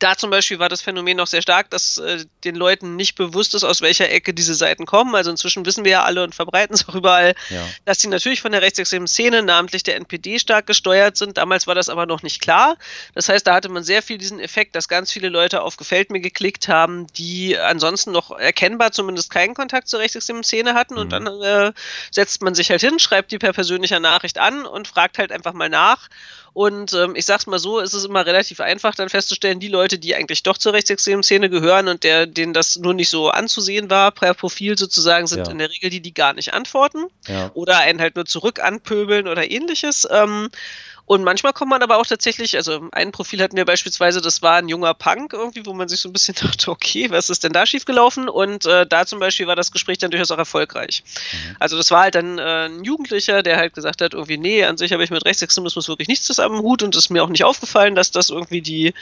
da 0.00 0.16
zum 0.16 0.30
Beispiel 0.30 0.58
war 0.58 0.68
das 0.68 0.80
Phänomen 0.80 1.18
noch 1.18 1.26
sehr 1.26 1.42
stark, 1.42 1.70
dass 1.70 1.98
äh, 1.98 2.24
den 2.44 2.56
Leuten 2.56 2.96
nicht 2.96 3.14
bewusst 3.14 3.54
ist, 3.54 3.64
aus 3.64 3.82
welcher 3.82 4.10
Ecke 4.10 4.32
diese 4.32 4.54
Seiten 4.54 4.86
kommen. 4.86 5.14
Also 5.14 5.30
inzwischen 5.30 5.64
wissen 5.66 5.84
wir 5.84 5.92
ja 5.92 6.04
alle 6.04 6.24
und 6.24 6.34
verbreiten 6.34 6.74
es 6.74 6.88
auch 6.88 6.94
überall, 6.94 7.34
ja. 7.50 7.68
dass 7.84 8.00
sie 8.00 8.08
natürlich 8.08 8.40
von 8.40 8.52
der 8.52 8.62
rechtsextremen 8.62 9.06
Szene, 9.06 9.42
namentlich 9.42 9.82
der 9.82 9.96
NPD, 9.96 10.38
stark 10.38 10.66
gesteuert 10.66 11.18
sind. 11.18 11.36
Damals 11.36 11.66
war 11.66 11.74
das 11.74 11.90
aber 11.90 12.06
noch 12.06 12.22
nicht 12.22 12.40
klar. 12.40 12.76
Das 13.14 13.28
heißt, 13.28 13.46
da 13.46 13.54
hatte 13.54 13.68
man 13.68 13.84
sehr 13.84 14.02
viel 14.02 14.16
diesen 14.16 14.40
Effekt, 14.40 14.74
dass 14.74 14.88
ganz 14.88 15.12
viele 15.12 15.28
Leute 15.28 15.62
auf 15.62 15.76
Gefällt 15.76 16.10
mir 16.10 16.20
geklickt 16.20 16.68
haben, 16.68 17.06
die 17.18 17.58
ansonsten 17.58 18.10
noch 18.10 18.30
erkennbar 18.30 18.92
zumindest 18.92 19.30
keinen 19.30 19.54
Kontakt 19.54 19.88
zur 19.88 20.00
rechtsextremen 20.00 20.44
Szene 20.44 20.74
hatten. 20.74 20.94
Mhm. 20.94 21.00
Und 21.00 21.12
dann 21.12 21.26
äh, 21.26 21.72
setzt 22.10 22.42
man 22.42 22.54
sich 22.54 22.70
halt 22.70 22.80
hin, 22.80 22.98
schreibt 22.98 23.32
die 23.32 23.38
per 23.38 23.52
persönlicher 23.52 24.00
Nachricht 24.00 24.38
an 24.38 24.64
und 24.64 24.88
fragt 24.88 25.18
halt 25.18 25.30
einfach 25.30 25.52
mal 25.52 25.68
nach. 25.68 26.08
Und 26.52 26.92
ähm, 26.94 27.14
ich 27.14 27.26
sag's 27.26 27.46
mal 27.46 27.58
so, 27.58 27.78
ist 27.78 27.94
es 27.94 28.04
immer 28.04 28.26
relativ 28.26 28.60
einfach, 28.60 28.94
dann 28.94 29.08
festzustellen, 29.08 29.60
die 29.60 29.68
Leute, 29.68 29.89
die 29.98 30.14
eigentlich 30.14 30.42
doch 30.42 30.58
zur 30.58 30.72
rechtsextremen 30.72 31.22
Szene 31.22 31.50
gehören 31.50 31.88
und 31.88 32.04
der, 32.04 32.26
denen 32.26 32.52
das 32.52 32.76
nur 32.76 32.94
nicht 32.94 33.08
so 33.08 33.30
anzusehen 33.30 33.90
war, 33.90 34.10
per 34.10 34.34
Profil 34.34 34.78
sozusagen, 34.78 35.26
sind 35.26 35.46
ja. 35.46 35.52
in 35.52 35.58
der 35.58 35.70
Regel 35.70 35.90
die, 35.90 36.00
die 36.00 36.14
gar 36.14 36.32
nicht 36.32 36.52
antworten 36.52 37.06
ja. 37.26 37.50
oder 37.54 37.78
einen 37.78 38.00
halt 38.00 38.16
nur 38.16 38.26
zurück 38.26 38.60
anpöbeln 38.62 39.28
oder 39.28 39.50
ähnliches. 39.50 40.06
Ähm, 40.10 40.50
und 41.06 41.24
manchmal 41.24 41.52
kommt 41.52 41.70
man 41.70 41.82
aber 41.82 41.98
auch 41.98 42.06
tatsächlich, 42.06 42.56
also 42.56 42.88
ein 42.92 43.12
Profil 43.12 43.42
hatten 43.42 43.56
wir 43.56 43.64
beispielsweise, 43.64 44.20
das 44.20 44.42
war 44.42 44.56
ein 44.56 44.68
junger 44.68 44.94
Punk 44.94 45.32
irgendwie, 45.32 45.66
wo 45.66 45.72
man 45.72 45.88
sich 45.88 46.00
so 46.00 46.08
ein 46.08 46.12
bisschen 46.12 46.34
dachte, 46.40 46.70
okay, 46.70 47.10
was 47.10 47.30
ist 47.30 47.44
denn 47.44 47.52
da 47.52 47.66
schiefgelaufen? 47.66 48.28
Und 48.28 48.66
äh, 48.66 48.86
da 48.86 49.06
zum 49.06 49.20
Beispiel 49.20 49.46
war 49.46 49.56
das 49.56 49.72
Gespräch 49.72 49.98
dann 49.98 50.10
durchaus 50.10 50.30
auch 50.30 50.38
erfolgreich. 50.38 51.02
Mhm. 51.32 51.56
Also 51.58 51.76
das 51.76 51.90
war 51.90 52.02
halt 52.02 52.14
dann 52.14 52.38
äh, 52.38 52.66
ein 52.66 52.84
Jugendlicher, 52.84 53.42
der 53.42 53.56
halt 53.56 53.74
gesagt 53.74 54.00
hat, 54.02 54.14
irgendwie, 54.14 54.38
nee, 54.38 54.64
an 54.64 54.76
sich 54.76 54.92
habe 54.92 55.04
ich 55.04 55.10
mit 55.10 55.24
Rechtsextremismus 55.24 55.88
wirklich 55.88 56.08
nichts 56.08 56.26
zusammen 56.26 56.56
im 56.56 56.62
Hut 56.62 56.82
und 56.82 56.94
es 56.94 57.04
ist 57.04 57.10
mir 57.10 57.24
auch 57.24 57.28
nicht 57.28 57.44
aufgefallen, 57.44 57.94
dass 57.94 58.10
das 58.10 58.30
irgendwie 58.30 58.62
die 58.62 58.94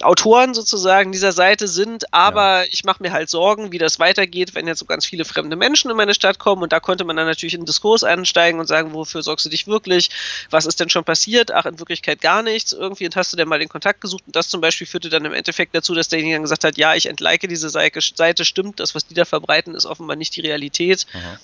Autoren 0.00 0.54
sozusagen 0.54 1.12
dieser 1.12 1.32
Seite 1.32 1.68
sind, 1.68 2.12
aber 2.14 2.62
ja. 2.62 2.68
ich 2.70 2.84
mache 2.84 3.02
mir 3.02 3.12
halt 3.12 3.28
Sorgen, 3.28 3.72
wie 3.72 3.78
das 3.78 3.98
weitergeht, 3.98 4.54
wenn 4.54 4.66
jetzt 4.66 4.78
so 4.78 4.86
ganz 4.86 5.04
viele 5.04 5.24
fremde 5.24 5.54
Menschen 5.54 5.90
in 5.90 5.96
meine 5.96 6.14
Stadt 6.14 6.38
kommen 6.38 6.62
und 6.62 6.72
da 6.72 6.80
konnte 6.80 7.04
man 7.04 7.16
dann 7.16 7.26
natürlich 7.26 7.54
in 7.54 7.60
den 7.60 7.66
Diskurs 7.66 8.02
einsteigen 8.02 8.58
und 8.58 8.66
sagen, 8.66 8.94
wofür 8.94 9.22
sorgst 9.22 9.44
du 9.46 9.50
dich 9.50 9.66
wirklich? 9.66 10.10
Was 10.50 10.66
ist 10.66 10.80
denn 10.80 10.88
schon 10.88 11.04
passiert? 11.04 11.31
Ach, 11.52 11.66
in 11.66 11.78
Wirklichkeit 11.78 12.20
gar 12.20 12.42
nichts. 12.42 12.72
Irgendwie 12.72 13.08
hast 13.14 13.32
du 13.32 13.36
denn 13.36 13.48
mal 13.48 13.58
den 13.58 13.68
Kontakt 13.68 14.00
gesucht 14.00 14.24
und 14.26 14.36
das 14.36 14.48
zum 14.48 14.60
Beispiel 14.60 14.86
führte 14.86 15.08
dann 15.08 15.24
im 15.24 15.32
Endeffekt 15.32 15.74
dazu, 15.74 15.94
dass 15.94 16.08
derjenige 16.08 16.36
dann 16.36 16.42
gesagt 16.42 16.64
hat, 16.64 16.76
ja, 16.76 16.94
ich 16.94 17.06
entleike 17.06 17.48
diese 17.48 17.70
Seite, 17.70 18.44
stimmt, 18.44 18.80
das, 18.80 18.94
was 18.94 19.06
die 19.06 19.14
da 19.14 19.24
verbreiten, 19.24 19.74
ist 19.74 19.86
offenbar 19.86 20.16
nicht 20.16 20.36
die 20.36 20.40
Realität. 20.40 21.06
Aha. 21.14 21.38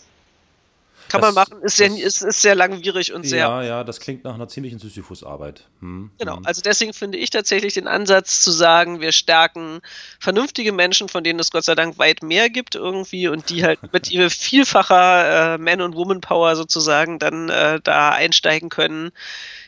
Kann 1.08 1.22
das, 1.22 1.34
man 1.34 1.46
machen, 1.46 1.62
ist, 1.62 1.76
sehr, 1.76 1.90
ist, 1.90 2.22
ist 2.22 2.42
sehr 2.42 2.54
langwierig 2.54 3.14
und 3.14 3.24
sehr. 3.24 3.38
Ja, 3.38 3.62
ja, 3.62 3.84
das 3.84 3.98
klingt 3.98 4.24
nach 4.24 4.34
einer 4.34 4.48
ziemlichen 4.48 4.78
Sisyphus-Arbeit. 4.78 5.64
Hm, 5.80 6.10
genau, 6.18 6.36
hm. 6.36 6.46
also 6.46 6.60
deswegen 6.60 6.92
finde 6.92 7.16
ich 7.16 7.30
tatsächlich 7.30 7.74
den 7.74 7.88
Ansatz 7.88 8.42
zu 8.44 8.50
sagen, 8.50 9.00
wir 9.00 9.12
stärken 9.12 9.80
vernünftige 10.20 10.72
Menschen, 10.72 11.08
von 11.08 11.24
denen 11.24 11.38
es 11.40 11.50
Gott 11.50 11.64
sei 11.64 11.74
Dank 11.74 11.98
weit 11.98 12.22
mehr 12.22 12.50
gibt 12.50 12.74
irgendwie 12.74 13.28
und 13.28 13.48
die 13.48 13.64
halt 13.64 13.92
mit 13.92 14.08
vielfacher 14.32 15.54
äh, 15.54 15.58
Man- 15.58 15.80
und 15.80 15.96
Woman-Power 15.96 16.56
sozusagen 16.56 17.18
dann 17.18 17.48
äh, 17.48 17.80
da 17.82 18.10
einsteigen 18.10 18.68
können 18.68 19.10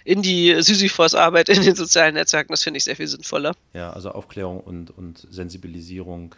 in 0.05 0.23
die 0.23 0.61
Sisyphos-Arbeit 0.61 1.49
in 1.49 1.63
den 1.63 1.75
sozialen 1.75 2.15
Netzwerken. 2.15 2.53
Das 2.53 2.63
finde 2.63 2.79
ich 2.79 2.85
sehr 2.85 2.97
viel 2.97 3.09
sinnvoller. 3.09 3.55
Ja, 3.73 3.93
also 3.93 4.11
Aufklärung 4.11 4.61
und, 4.61 4.91
und 4.91 5.27
Sensibilisierung 5.31 6.35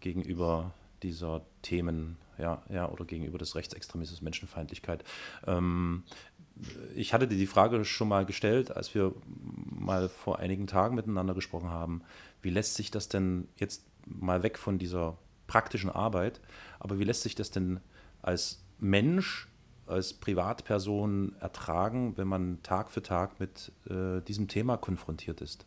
gegenüber 0.00 0.72
dieser 1.02 1.42
Themen 1.62 2.16
ja, 2.38 2.62
ja, 2.70 2.88
oder 2.88 3.04
gegenüber 3.04 3.38
des 3.38 3.54
Rechtsextremismus, 3.54 4.22
Menschenfeindlichkeit. 4.22 5.04
Ähm, 5.46 6.04
ich 6.94 7.12
hatte 7.12 7.28
dir 7.28 7.36
die 7.36 7.46
Frage 7.46 7.84
schon 7.84 8.08
mal 8.08 8.24
gestellt, 8.26 8.74
als 8.74 8.94
wir 8.94 9.14
mal 9.24 10.08
vor 10.08 10.38
einigen 10.38 10.66
Tagen 10.66 10.94
miteinander 10.94 11.34
gesprochen 11.34 11.70
haben. 11.70 12.02
Wie 12.42 12.50
lässt 12.50 12.74
sich 12.74 12.90
das 12.90 13.08
denn 13.08 13.48
jetzt 13.56 13.84
mal 14.06 14.42
weg 14.42 14.58
von 14.58 14.78
dieser 14.78 15.16
praktischen 15.46 15.90
Arbeit, 15.90 16.40
aber 16.78 16.98
wie 16.98 17.04
lässt 17.04 17.22
sich 17.22 17.34
das 17.34 17.50
denn 17.50 17.80
als 18.22 18.62
Mensch, 18.78 19.48
als 19.90 20.14
Privatperson 20.14 21.34
ertragen, 21.40 22.16
wenn 22.16 22.28
man 22.28 22.62
Tag 22.62 22.90
für 22.90 23.02
Tag 23.02 23.40
mit 23.40 23.72
äh, 23.88 24.20
diesem 24.22 24.48
Thema 24.48 24.76
konfrontiert 24.76 25.40
ist? 25.40 25.66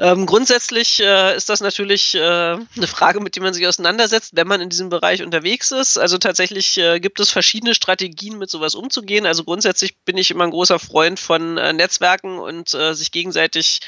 Ähm, 0.00 0.24
grundsätzlich 0.24 0.98
äh, 1.00 1.36
ist 1.36 1.50
das 1.50 1.60
natürlich 1.60 2.14
äh, 2.14 2.20
eine 2.20 2.86
Frage, 2.86 3.20
mit 3.20 3.36
der 3.36 3.42
man 3.42 3.52
sich 3.52 3.66
auseinandersetzt, 3.66 4.34
wenn 4.34 4.46
man 4.46 4.62
in 4.62 4.70
diesem 4.70 4.88
Bereich 4.88 5.22
unterwegs 5.22 5.72
ist. 5.72 5.98
Also 5.98 6.16
tatsächlich 6.16 6.78
äh, 6.78 7.00
gibt 7.00 7.20
es 7.20 7.28
verschiedene 7.28 7.74
Strategien, 7.74 8.38
mit 8.38 8.48
sowas 8.48 8.74
umzugehen. 8.74 9.26
Also 9.26 9.44
grundsätzlich 9.44 9.98
bin 10.06 10.16
ich 10.16 10.30
immer 10.30 10.44
ein 10.44 10.52
großer 10.52 10.78
Freund 10.78 11.20
von 11.20 11.58
äh, 11.58 11.74
Netzwerken 11.74 12.38
und 12.38 12.72
äh, 12.72 12.94
sich 12.94 13.12
gegenseitig 13.12 13.80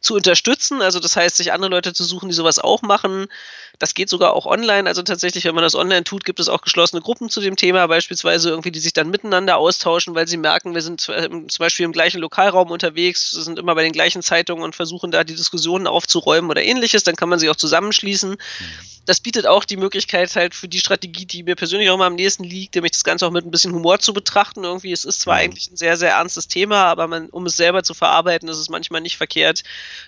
zu 0.00 0.16
unterstützen. 0.16 0.82
Also 0.82 0.98
das 0.98 1.14
heißt, 1.14 1.36
sich 1.36 1.52
andere 1.52 1.70
Leute 1.70 1.92
zu 1.92 2.02
suchen, 2.02 2.30
die 2.30 2.34
sowas 2.34 2.58
auch 2.58 2.82
machen. 2.82 3.28
Das 3.78 3.94
geht 3.94 4.08
sogar 4.08 4.32
auch 4.32 4.46
online. 4.46 4.88
Also 4.88 5.02
tatsächlich, 5.02 5.44
wenn 5.44 5.54
man 5.54 5.62
das 5.62 5.76
online 5.76 6.02
tut, 6.02 6.24
gibt 6.24 6.40
es 6.40 6.48
auch 6.48 6.62
geschlossene 6.62 7.00
Gruppen 7.00 7.30
zu 7.30 7.40
dem 7.40 7.54
Thema, 7.54 7.86
beispielsweise 7.86 8.50
irgendwie, 8.50 8.72
die 8.72 8.80
sich 8.80 8.92
dann 8.92 9.08
miteinander 9.08 9.56
austauschen, 9.56 10.16
weil 10.16 10.26
sie 10.26 10.36
merken, 10.36 10.74
wir 10.74 10.82
sind 10.82 11.08
äh, 11.08 11.28
zum 11.28 11.48
Beispiel 11.60 11.84
im 11.84 11.92
gleichen 11.92 12.20
Lokalraum 12.20 12.72
unterwegs, 12.72 13.30
sind 13.30 13.56
immer 13.56 13.76
bei 13.76 13.84
den 13.84 13.92
gleichen 13.92 14.22
Zeitungen 14.22 14.64
und 14.64 14.74
versuchen 14.74 15.12
da 15.12 15.22
die 15.22 15.36
Diskussion 15.36 15.59
Diskussionen 15.60 15.86
aufzuräumen 15.86 16.50
oder 16.50 16.62
ähnliches, 16.62 17.04
dann 17.04 17.16
kann 17.16 17.28
man 17.28 17.38
sich 17.38 17.50
auch 17.50 17.56
zusammenschließen. 17.56 18.30
Mhm. 18.30 18.36
Das 19.06 19.20
bietet 19.20 19.46
auch 19.46 19.64
die 19.64 19.76
Möglichkeit 19.76 20.34
halt 20.36 20.54
für 20.54 20.68
die 20.68 20.78
Strategie, 20.78 21.26
die 21.26 21.42
mir 21.42 21.56
persönlich 21.56 21.90
auch 21.90 21.98
mal 21.98 22.06
am 22.06 22.14
nächsten 22.14 22.44
liegt, 22.44 22.74
nämlich 22.74 22.92
das 22.92 23.04
Ganze 23.04 23.26
auch 23.26 23.30
mit 23.30 23.44
ein 23.44 23.50
bisschen 23.50 23.72
Humor 23.72 23.98
zu 23.98 24.12
betrachten. 24.12 24.64
Irgendwie, 24.64 24.92
es 24.92 25.04
ist 25.04 25.20
zwar 25.20 25.34
mhm. 25.34 25.40
eigentlich 25.40 25.70
ein 25.70 25.76
sehr, 25.76 25.96
sehr 25.96 26.12
ernstes 26.12 26.48
Thema, 26.48 26.84
aber 26.84 27.06
man, 27.06 27.28
um 27.30 27.46
es 27.46 27.56
selber 27.56 27.82
zu 27.82 27.94
verarbeiten, 27.94 28.48
ist 28.48 28.58
es 28.58 28.68
manchmal 28.68 29.00
nicht 29.00 29.16
verkehrt, 29.16 29.62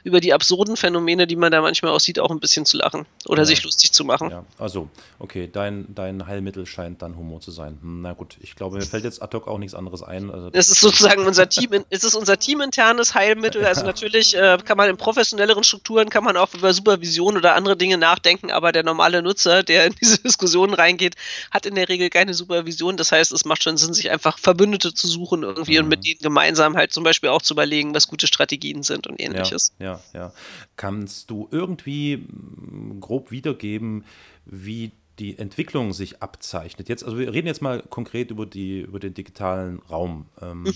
über 0.05 0.21
die 0.21 0.33
absurden 0.33 0.77
Phänomene, 0.77 1.27
die 1.27 1.37
man 1.37 1.51
da 1.53 1.61
manchmal 1.61 1.93
auch 1.93 2.01
sieht, 2.01 2.21
auch 2.21 2.31
ein 2.31 2.41
bisschen 2.41 2.67
zu 2.67 2.77
lachen 2.77 3.07
oder 3.27 3.43
ja. 3.43 3.47
sich 3.47 3.65
lustig 3.65 3.93
zu 3.93 4.05
machen. 4.05 4.31
Ja, 4.31 4.45
also, 4.59 4.89
okay, 5.19 5.49
dein, 5.53 5.87
dein 5.95 6.27
Heilmittel 6.27 6.67
scheint 6.67 7.03
dann 7.03 7.17
Humor 7.17 7.41
zu 7.41 7.51
sein. 7.51 7.79
Hm, 7.81 8.03
na 8.03 8.13
gut, 8.13 8.37
ich 8.41 8.55
glaube, 8.55 8.79
mir 8.79 8.87
fällt 8.87 9.05
jetzt 9.05 9.23
ad 9.23 9.37
hoc 9.37 9.49
auch 9.49 9.59
nichts 9.59 9.75
anderes 9.75 10.03
ein. 10.03 10.31
Also, 10.31 10.51
das 10.51 10.69
ist 10.69 10.81
sozusagen 10.81 11.27
unser 11.27 11.49
Team, 11.49 11.85
es 11.91 12.05
ist 12.05 12.15
unser 12.15 12.39
teaminternes 12.39 13.15
Heilmittel. 13.15 13.65
Also 13.65 13.85
natürlich 13.85 14.37
äh, 14.37 14.59
kann 14.65 14.77
man 14.77 14.97
professionellen 14.97 15.33
professionelleren 15.33 15.65
Strukturen 15.65 16.09
kann 16.11 16.25
man 16.25 16.37
auch 16.37 16.53
über 16.55 16.73
Supervision 16.73 17.37
oder 17.37 17.55
andere 17.55 17.77
Dinge 17.77 17.99
nachdenken, 17.99 18.51
aber 18.51 18.73
der 18.73 18.82
normale 18.83 19.23
Nutzer, 19.23 19.63
der 19.63 19.87
in 19.87 19.95
diese 20.01 20.19
Diskussionen 20.23 20.75
reingeht, 20.75 21.17
hat 21.51 21.67
in 21.67 21.75
der 21.75 21.89
Regel 21.89 22.11
keine 22.11 22.35
Supervision. 22.35 22.97
Das 22.97 23.13
heißt, 23.13 23.33
es 23.33 23.45
macht 23.45 23.63
schon 23.63 23.77
Sinn, 23.77 23.95
sich 23.95 24.11
einfach 24.11 24.39
Verbündete 24.39 24.95
zu 24.95 25.07
suchen 25.07 25.43
irgendwie 25.43 25.79
mhm. 25.79 25.85
und 25.85 25.89
mit 25.89 26.01
mhm. 26.01 26.05
denen 26.05 26.21
gemeinsam 26.21 26.77
halt 26.77 26.93
zum 26.93 27.05
Beispiel 27.05 27.31
auch 27.31 27.43
zu 27.43 27.55
überlegen, 27.55 27.95
was 27.95 28.09
gute 28.09 28.27
Strategien 28.27 28.83
sind 28.83 29.07
und 29.07 29.21
ähnliches. 29.21 29.73
Ja, 29.79 30.01
ja, 30.13 30.21
ja. 30.21 30.33
Kannst 30.77 31.31
du 31.31 31.49
irgendwie 31.51 32.17
mm, 32.17 33.01
grob 33.01 33.31
wiedergeben, 33.31 34.05
wie 34.45 34.93
die 35.19 35.39
Entwicklung 35.39 35.93
sich 35.93 36.23
abzeichnet. 36.23 36.89
Jetzt, 36.89 37.05
also 37.05 37.19
wir 37.19 37.33
reden 37.33 37.47
jetzt 37.47 37.63
mal 37.63 37.83
konkret 37.83 38.31
über, 38.31 38.47
die, 38.47 38.81
über 38.81 38.99
den 38.99 39.15
digitalen 39.15 39.79
Raum. 39.91 40.27
Ähm, 40.41 40.63
mhm. 40.63 40.75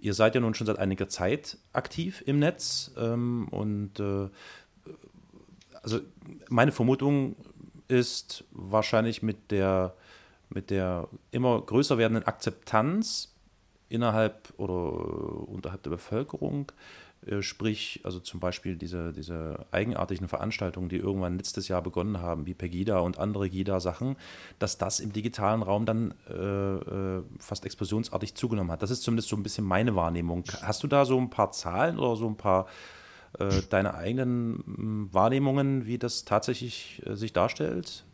Ihr 0.00 0.14
seid 0.14 0.34
ja 0.34 0.40
nun 0.40 0.54
schon 0.54 0.66
seit 0.66 0.78
einiger 0.78 1.08
Zeit 1.08 1.58
aktiv 1.72 2.22
im 2.26 2.38
Netz 2.38 2.92
ähm, 2.98 3.48
und 3.50 3.98
äh, 4.00 4.28
also 5.84 6.00
meine 6.48 6.72
Vermutung 6.72 7.36
ist 7.86 8.44
wahrscheinlich 8.50 9.22
mit 9.22 9.50
der, 9.50 9.94
mit 10.48 10.70
der 10.70 11.08
immer 11.30 11.60
größer 11.60 11.98
werdenden 11.98 12.26
Akzeptanz 12.26 13.34
innerhalb 13.88 14.52
oder 14.56 15.48
unterhalb 15.48 15.82
der 15.82 15.90
Bevölkerung 15.90 16.72
äh, 17.26 17.42
sprich, 17.42 18.00
also 18.04 18.20
zum 18.20 18.40
Beispiel 18.40 18.76
diese, 18.76 19.12
diese 19.12 19.66
eigenartigen 19.70 20.28
Veranstaltungen, 20.28 20.88
die 20.88 20.96
irgendwann 20.96 21.36
letztes 21.36 21.68
Jahr 21.68 21.82
begonnen 21.82 22.20
haben, 22.20 22.46
wie 22.46 22.54
Pegida 22.54 22.98
und 22.98 23.18
andere 23.18 23.48
GIDA-Sachen, 23.48 24.16
dass 24.58 24.78
das 24.78 25.00
im 25.00 25.12
digitalen 25.12 25.62
Raum 25.62 25.86
dann 25.86 26.14
äh, 26.28 26.34
äh, 26.34 27.22
fast 27.38 27.64
explosionsartig 27.64 28.34
zugenommen 28.34 28.70
hat. 28.70 28.82
Das 28.82 28.90
ist 28.90 29.02
zumindest 29.02 29.28
so 29.28 29.36
ein 29.36 29.42
bisschen 29.42 29.64
meine 29.64 29.94
Wahrnehmung. 29.94 30.44
Hast 30.62 30.82
du 30.82 30.86
da 30.86 31.04
so 31.04 31.18
ein 31.18 31.30
paar 31.30 31.52
Zahlen 31.52 31.98
oder 31.98 32.16
so 32.16 32.26
ein 32.26 32.36
paar 32.36 32.66
äh, 33.38 33.62
deine 33.68 33.94
eigenen 33.94 34.62
hm, 34.64 35.08
Wahrnehmungen, 35.12 35.86
wie 35.86 35.98
das 35.98 36.24
tatsächlich 36.24 37.02
äh, 37.06 37.14
sich 37.14 37.32
darstellt? 37.32 38.04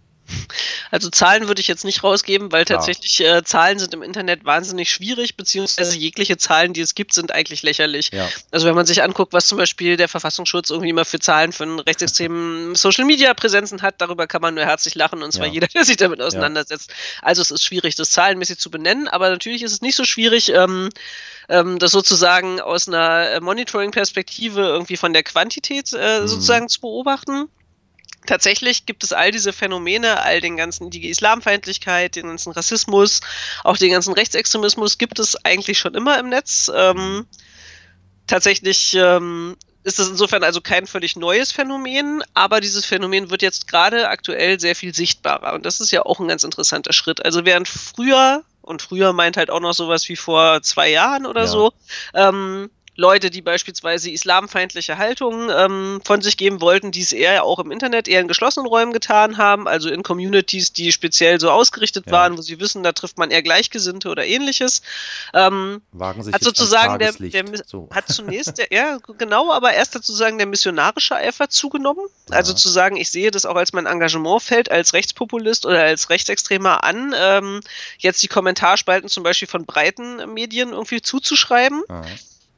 Also 0.91 1.09
Zahlen 1.11 1.49
würde 1.49 1.61
ich 1.61 1.69
jetzt 1.69 1.85
nicht 1.85 2.03
rausgeben, 2.03 2.51
weil 2.53 2.65
tatsächlich 2.65 3.21
äh, 3.21 3.43
Zahlen 3.45 3.79
sind 3.79 3.95
im 3.95 4.03
Internet 4.03 4.45
wahnsinnig 4.45 4.91
schwierig, 4.91 5.37
beziehungsweise 5.37 5.97
jegliche 5.97 6.37
Zahlen, 6.37 6.73
die 6.73 6.81
es 6.81 6.95
gibt, 6.95 7.15
sind 7.15 7.33
eigentlich 7.33 7.63
lächerlich. 7.63 8.11
Ja. 8.13 8.29
Also 8.51 8.67
wenn 8.67 8.75
man 8.75 8.87
sich 8.87 9.03
anguckt, 9.03 9.33
was 9.33 9.47
zum 9.47 9.59
Beispiel 9.59 9.97
der 9.97 10.09
Verfassungsschutz 10.09 10.71
irgendwie 10.71 10.91
immer 10.91 11.05
für 11.05 11.21
Zahlen 11.21 11.53
von 11.53 11.81
rechtsextremen 11.81 12.75
Social 12.75 13.05
Media 13.05 13.35
Präsenzen 13.35 13.83
hat, 13.83 13.97
darüber 13.99 14.27
kann 14.27 14.43
man 14.43 14.55
nur 14.55 14.65
herzlich 14.65 14.95
lachen 14.95 15.23
und 15.23 15.33
zwar 15.33 15.47
ja. 15.47 15.53
jeder, 15.53 15.67
der 15.69 15.85
sich 15.85 15.97
damit 15.97 16.21
auseinandersetzt. 16.21 16.91
Ja. 16.91 17.23
Also 17.23 17.43
es 17.43 17.51
ist 17.51 17.65
schwierig, 17.65 17.95
das 17.95 18.11
zahlenmäßig 18.11 18.59
zu 18.59 18.71
benennen, 18.71 19.09
aber 19.09 19.31
natürlich 19.31 19.63
ist 19.63 19.73
es 19.73 19.83
nicht 19.83 19.97
so 19.97 20.05
schwierig, 20.05 20.51
ähm, 20.53 20.91
ähm, 21.49 21.79
das 21.79 21.93
sozusagen 21.93 22.61
aus 22.61 22.89
einer 22.89 23.31
äh, 23.31 23.41
Monitoring-Perspektive 23.41 24.61
irgendwie 24.61 24.97
von 24.97 25.13
der 25.13 25.23
Quantität 25.23 25.93
äh, 25.93 26.21
mhm. 26.21 26.29
sozusagen 26.29 26.69
zu 26.69 26.81
beobachten 26.81 27.49
tatsächlich 28.27 28.87
gibt 28.87 29.05
es 29.05 29.13
all 29.13 29.31
diese 29.31 29.53
Phänomene, 29.53 30.23
all 30.23 30.41
den 30.41 30.57
ganzen, 30.57 30.91
die 30.91 31.09
Islamfeindlichkeit, 31.09 32.17
den 32.17 32.27
ganzen 32.27 32.53
Rassismus, 32.53 33.21
auch 33.65 33.77
den 33.77 33.91
ganzen 33.91 34.15
Rechtsextremismus 34.15 34.99
gibt 34.99 35.19
es 35.19 35.37
eigentlich 35.45 35.79
schon 35.79 35.95
immer 35.95 36.19
im 36.19 36.29
Netz. 36.29 36.71
Ähm, 36.75 37.27
tatsächlich 38.27 38.95
ähm, 38.95 39.57
ist 39.83 39.99
es 39.99 40.09
insofern 40.09 40.45
also 40.45 40.61
kein 40.61 40.87
völlig 40.87 41.17
neues 41.17 41.53
Phänomen, 41.53 42.23
aber 42.35 42.61
dieses 42.61 42.85
Phänomen 42.85 43.31
wird 43.31 43.43
jetzt 43.43 43.67
gerade 43.67 44.09
aktuell 44.09 44.61
sehr 44.61 44.77
viel 44.77 44.95
sichtbarer 44.95 45.55
und 45.55 45.65
das 45.65 45.81
ist 45.81 45.91
ja 45.91 46.05
auch 46.05 46.21
ein 46.21 46.29
ganz 46.29 46.45
interessanter 46.45 46.93
Schritt. 46.93 47.25
Also 47.25 47.45
während 47.45 47.69
früher, 47.69 48.45
und 48.61 48.83
früher 48.83 49.13
meint 49.13 49.37
halt 49.37 49.51
auch 49.51 49.61
noch 49.61 49.73
sowas 49.73 50.09
wie 50.09 50.17
vor 50.17 50.63
zwei 50.63 50.91
Jahren 50.91 51.27
oder 51.27 51.43
ja. 51.43 51.47
so, 51.47 51.73
ähm, 52.15 52.71
Leute, 53.01 53.31
die 53.31 53.41
beispielsweise 53.41 54.11
islamfeindliche 54.11 54.99
Haltungen 54.99 55.51
ähm, 55.51 56.03
von 56.05 56.21
sich 56.21 56.37
geben 56.37 56.61
wollten, 56.61 56.93
die 56.93 57.01
es 57.01 57.13
eher 57.13 57.45
auch 57.45 57.59
im 57.59 57.71
Internet, 57.71 58.09
eher 58.09 58.21
in 58.21 58.29
geschlossenen 58.29 58.67
Räumen 58.67 58.93
getan 58.93 59.39
haben, 59.39 59.67
also 59.67 59.89
in 59.89 60.03
Communities, 60.03 60.75
die 60.75 60.93
speziell 60.93 61.41
so 61.41 61.51
ausgerichtet 61.51 62.07
ja. 62.07 62.13
waren, 62.13 62.37
wo 62.37 62.43
sie 62.43 62.61
wissen, 62.61 62.83
da 62.83 62.93
trifft 62.93 63.17
man 63.17 63.31
eher 63.31 63.43
Gleichgesinnte 63.43 64.11
oder 64.11 64.27
ähnliches. 64.27 64.83
Ähm, 65.33 65.81
Wagen 65.93 66.23
sich 66.23 66.35
hat 66.35 66.45
sozusagen 66.45 66.99
der, 66.99 67.13
der 67.13 67.45
so. 67.65 67.89
hat 67.91 68.07
zunächst 68.09 68.59
der, 68.59 68.67
ja 68.71 68.99
genau, 69.17 69.51
aber 69.51 69.73
erst 69.73 69.95
sozusagen 69.95 70.37
der 70.37 70.47
missionarische 70.47 71.17
Eifer 71.17 71.49
zugenommen. 71.49 72.05
Ja. 72.29 72.37
Also 72.37 72.53
zu 72.53 72.69
sagen, 72.69 72.97
ich 72.97 73.11
sehe 73.11 73.31
das 73.31 73.47
auch 73.47 73.57
als 73.57 73.73
mein 73.73 73.87
Engagementfeld 73.87 74.71
als 74.71 74.93
Rechtspopulist 74.93 75.65
oder 75.65 75.83
als 75.83 76.11
Rechtsextremer 76.11 76.85
an, 76.85 77.15
ähm, 77.19 77.61
jetzt 77.99 78.23
die 78.23 78.29
Kommentarspalten 78.29 79.09
zum 79.09 79.23
Beispiel 79.23 79.49
von 79.49 79.65
breiten 79.65 80.35
Medien 80.35 80.73
irgendwie 80.73 81.01
zuzuschreiben. 81.01 81.83
Ja. 81.89 82.05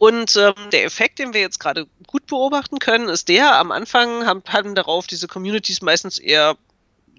Und 0.02 0.35
ähm, 0.35 0.54
der 0.73 0.85
Effekt, 0.85 1.21
den 1.21 1.32
wir 1.32 1.40
jetzt 1.40 1.60
gerade 1.60 1.86
gut 2.08 2.26
beobachten 2.26 2.80
können, 2.80 3.08
ist 3.08 3.28
der, 3.28 3.54
am 3.54 3.71
Anfang 3.71 4.26
haben, 4.26 4.43
haben 4.49 4.75
darauf 4.75 5.06
diese 5.06 5.28
Communities 5.28 5.80
meistens 5.80 6.19
eher 6.19 6.56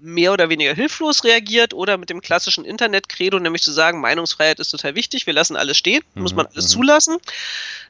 mehr 0.02 0.34
oder 0.34 0.50
weniger 0.50 0.74
hilflos 0.74 1.24
reagiert 1.24 1.72
oder 1.72 1.96
mit 1.96 2.10
dem 2.10 2.20
klassischen 2.20 2.66
Internet-Credo, 2.66 3.38
nämlich 3.38 3.62
zu 3.62 3.72
sagen, 3.72 4.02
Meinungsfreiheit 4.02 4.60
ist 4.60 4.68
total 4.68 4.96
wichtig, 4.96 5.24
wir 5.24 5.32
lassen 5.32 5.56
alles 5.56 5.78
stehen, 5.78 6.02
mhm, 6.12 6.20
muss 6.24 6.34
man 6.34 6.44
alles 6.44 6.66
mhm. 6.66 6.72
zulassen. 6.72 7.16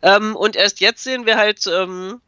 Ähm, 0.03 0.37
und 0.37 0.55
erst 0.55 0.79
jetzt 0.79 1.03
sehen 1.03 1.27
wir 1.27 1.39
halt, 1.39 1.67
ähm, 1.67 2.21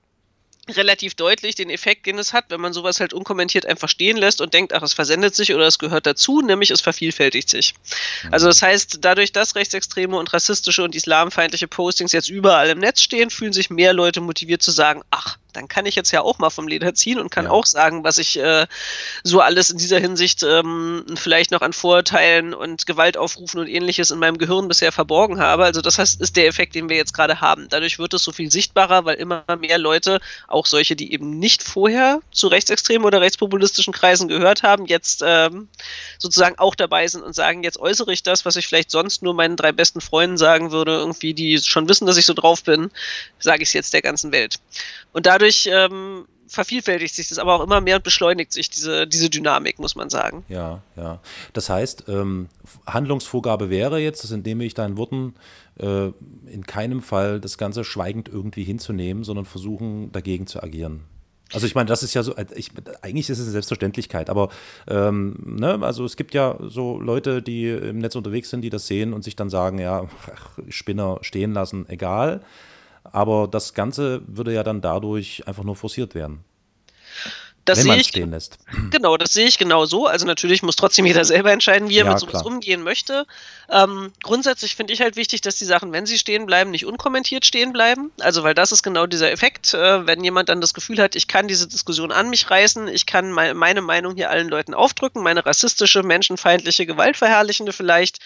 relativ 0.68 1.14
deutlich 1.14 1.54
den 1.54 1.70
Effekt, 1.70 2.06
den 2.06 2.18
es 2.18 2.32
hat, 2.32 2.46
wenn 2.48 2.60
man 2.60 2.72
sowas 2.72 3.00
halt 3.00 3.12
unkommentiert 3.12 3.66
einfach 3.66 3.88
stehen 3.88 4.16
lässt 4.16 4.40
und 4.40 4.52
denkt, 4.54 4.72
ach, 4.72 4.82
es 4.82 4.92
versendet 4.92 5.34
sich 5.34 5.54
oder 5.54 5.66
es 5.66 5.78
gehört 5.78 6.06
dazu, 6.06 6.42
nämlich 6.42 6.70
es 6.70 6.80
vervielfältigt 6.80 7.48
sich. 7.48 7.74
Mhm. 8.24 8.32
Also 8.32 8.46
das 8.46 8.62
heißt, 8.62 8.98
dadurch, 9.00 9.32
dass 9.32 9.54
rechtsextreme 9.54 10.16
und 10.16 10.32
rassistische 10.32 10.82
und 10.82 10.94
islamfeindliche 10.94 11.68
Postings 11.68 12.12
jetzt 12.12 12.28
überall 12.28 12.68
im 12.68 12.78
Netz 12.78 13.00
stehen, 13.00 13.30
fühlen 13.30 13.52
sich 13.52 13.70
mehr 13.70 13.92
Leute 13.92 14.20
motiviert 14.20 14.62
zu 14.62 14.70
sagen, 14.70 15.02
ach, 15.10 15.38
dann 15.56 15.68
kann 15.68 15.86
ich 15.86 15.94
jetzt 15.94 16.10
ja 16.10 16.20
auch 16.20 16.38
mal 16.38 16.50
vom 16.50 16.68
Leder 16.68 16.94
ziehen 16.94 17.18
und 17.18 17.30
kann 17.30 17.46
ja. 17.46 17.50
auch 17.50 17.66
sagen, 17.66 18.04
was 18.04 18.18
ich 18.18 18.38
äh, 18.38 18.66
so 19.24 19.40
alles 19.40 19.70
in 19.70 19.78
dieser 19.78 19.98
Hinsicht 19.98 20.42
ähm, 20.42 21.04
vielleicht 21.14 21.50
noch 21.50 21.62
an 21.62 21.72
Vorurteilen 21.72 22.54
und 22.54 22.86
Gewaltaufrufen 22.86 23.60
und 23.60 23.66
ähnliches 23.66 24.10
in 24.10 24.18
meinem 24.18 24.38
Gehirn 24.38 24.68
bisher 24.68 24.92
verborgen 24.92 25.40
habe. 25.40 25.64
Also 25.64 25.80
das 25.80 25.98
heißt, 25.98 26.20
ist 26.20 26.36
der 26.36 26.46
Effekt, 26.46 26.74
den 26.74 26.88
wir 26.88 26.96
jetzt 26.96 27.14
gerade 27.14 27.40
haben. 27.40 27.68
Dadurch 27.70 27.98
wird 27.98 28.12
es 28.14 28.22
so 28.22 28.32
viel 28.32 28.50
sichtbarer, 28.50 29.04
weil 29.06 29.16
immer 29.16 29.44
mehr 29.58 29.78
Leute, 29.78 30.20
auch 30.46 30.66
solche, 30.66 30.94
die 30.94 31.12
eben 31.12 31.38
nicht 31.38 31.62
vorher 31.62 32.20
zu 32.30 32.48
rechtsextremen 32.48 33.06
oder 33.06 33.20
rechtspopulistischen 33.20 33.94
Kreisen 33.94 34.28
gehört 34.28 34.62
haben, 34.62 34.84
jetzt 34.86 35.22
ähm, 35.24 35.68
sozusagen 36.18 36.58
auch 36.58 36.74
dabei 36.74 37.06
sind 37.08 37.22
und 37.22 37.34
sagen, 37.34 37.62
jetzt 37.62 37.78
äußere 37.78 38.12
ich 38.12 38.22
das, 38.22 38.44
was 38.44 38.56
ich 38.56 38.66
vielleicht 38.66 38.90
sonst 38.90 39.22
nur 39.22 39.32
meinen 39.32 39.56
drei 39.56 39.72
besten 39.72 40.02
Freunden 40.02 40.36
sagen 40.36 40.70
würde, 40.70 40.92
irgendwie, 40.92 41.32
die 41.32 41.58
schon 41.58 41.88
wissen, 41.88 42.06
dass 42.06 42.18
ich 42.18 42.26
so 42.26 42.34
drauf 42.34 42.62
bin, 42.62 42.90
sage 43.38 43.62
ich 43.62 43.70
es 43.70 43.72
jetzt 43.72 43.94
der 43.94 44.02
ganzen 44.02 44.32
Welt. 44.32 44.58
Und 45.12 45.24
dadurch 45.24 45.45
ähm, 45.66 46.26
vervielfältigt 46.48 47.14
sich 47.14 47.28
das 47.28 47.38
aber 47.38 47.54
auch 47.54 47.62
immer 47.62 47.80
mehr 47.80 47.96
und 47.96 48.04
beschleunigt 48.04 48.52
sich 48.52 48.70
diese, 48.70 49.06
diese 49.06 49.30
Dynamik, 49.30 49.78
muss 49.78 49.96
man 49.96 50.10
sagen. 50.10 50.44
Ja, 50.48 50.82
ja. 50.96 51.20
Das 51.52 51.68
heißt, 51.68 52.04
ähm, 52.08 52.48
Handlungsvorgabe 52.86 53.70
wäre 53.70 53.98
jetzt, 53.98 54.24
das 54.24 54.30
entnehme 54.30 54.64
ich 54.64 54.74
deinen 54.74 54.96
Worten, 54.96 55.34
äh, 55.78 56.06
in 56.46 56.64
keinem 56.66 57.02
Fall 57.02 57.40
das 57.40 57.58
Ganze 57.58 57.84
schweigend 57.84 58.28
irgendwie 58.28 58.64
hinzunehmen, 58.64 59.24
sondern 59.24 59.44
versuchen, 59.44 60.12
dagegen 60.12 60.46
zu 60.46 60.62
agieren. 60.62 61.04
Also 61.52 61.66
ich 61.66 61.76
meine, 61.76 61.86
das 61.86 62.02
ist 62.02 62.12
ja 62.12 62.24
so, 62.24 62.34
ich, 62.56 62.72
eigentlich 63.02 63.30
ist 63.30 63.38
es 63.38 63.44
eine 63.44 63.52
Selbstverständlichkeit, 63.52 64.30
aber 64.30 64.48
ähm, 64.88 65.36
ne, 65.44 65.78
also 65.80 66.04
es 66.04 66.16
gibt 66.16 66.34
ja 66.34 66.58
so 66.60 66.98
Leute, 67.00 67.40
die 67.40 67.68
im 67.68 67.98
Netz 67.98 68.16
unterwegs 68.16 68.50
sind, 68.50 68.62
die 68.62 68.70
das 68.70 68.88
sehen 68.88 69.12
und 69.12 69.22
sich 69.22 69.36
dann 69.36 69.48
sagen, 69.48 69.78
ja, 69.78 70.08
ach, 70.34 70.58
Spinner 70.68 71.18
stehen 71.20 71.52
lassen, 71.52 71.88
egal. 71.88 72.42
Aber 73.12 73.48
das 73.48 73.74
Ganze 73.74 74.22
würde 74.26 74.52
ja 74.52 74.62
dann 74.62 74.80
dadurch 74.80 75.46
einfach 75.46 75.64
nur 75.64 75.76
forciert 75.76 76.14
werden. 76.14 76.44
Das 77.66 77.80
wenn 77.80 77.88
man 77.88 77.98
ich, 77.98 78.06
stehen 78.06 78.30
lässt. 78.30 78.58
Genau, 78.90 79.16
das 79.16 79.32
sehe 79.32 79.46
ich 79.46 79.58
genau 79.58 79.84
so. 79.86 80.06
Also 80.06 80.24
natürlich 80.24 80.62
muss 80.62 80.76
trotzdem 80.76 81.04
jeder 81.04 81.24
selber 81.24 81.50
entscheiden, 81.50 81.88
wie 81.88 81.96
er 81.98 82.04
ja, 82.04 82.12
mit 82.12 82.20
sowas 82.20 82.42
klar. 82.42 82.46
umgehen 82.46 82.82
möchte. 82.82 83.26
Ähm, 83.68 84.12
grundsätzlich 84.22 84.76
finde 84.76 84.92
ich 84.92 85.00
halt 85.00 85.16
wichtig, 85.16 85.40
dass 85.40 85.56
die 85.56 85.64
Sachen, 85.64 85.92
wenn 85.92 86.06
sie 86.06 86.16
stehen 86.16 86.46
bleiben, 86.46 86.70
nicht 86.70 86.86
unkommentiert 86.86 87.44
stehen 87.44 87.72
bleiben. 87.72 88.12
Also 88.20 88.44
weil 88.44 88.54
das 88.54 88.70
ist 88.70 88.84
genau 88.84 89.06
dieser 89.06 89.32
Effekt. 89.32 89.74
Äh, 89.74 90.06
wenn 90.06 90.22
jemand 90.22 90.48
dann 90.48 90.60
das 90.60 90.74
Gefühl 90.74 90.98
hat, 91.00 91.16
ich 91.16 91.26
kann 91.26 91.48
diese 91.48 91.66
Diskussion 91.66 92.12
an 92.12 92.30
mich 92.30 92.48
reißen, 92.48 92.86
ich 92.86 93.04
kann 93.04 93.32
me 93.32 93.52
meine 93.54 93.82
Meinung 93.82 94.14
hier 94.14 94.30
allen 94.30 94.48
Leuten 94.48 94.72
aufdrücken, 94.72 95.24
meine 95.24 95.44
rassistische, 95.44 96.04
menschenfeindliche, 96.04 96.86
gewaltverherrlichende 96.86 97.72
vielleicht, 97.72 98.20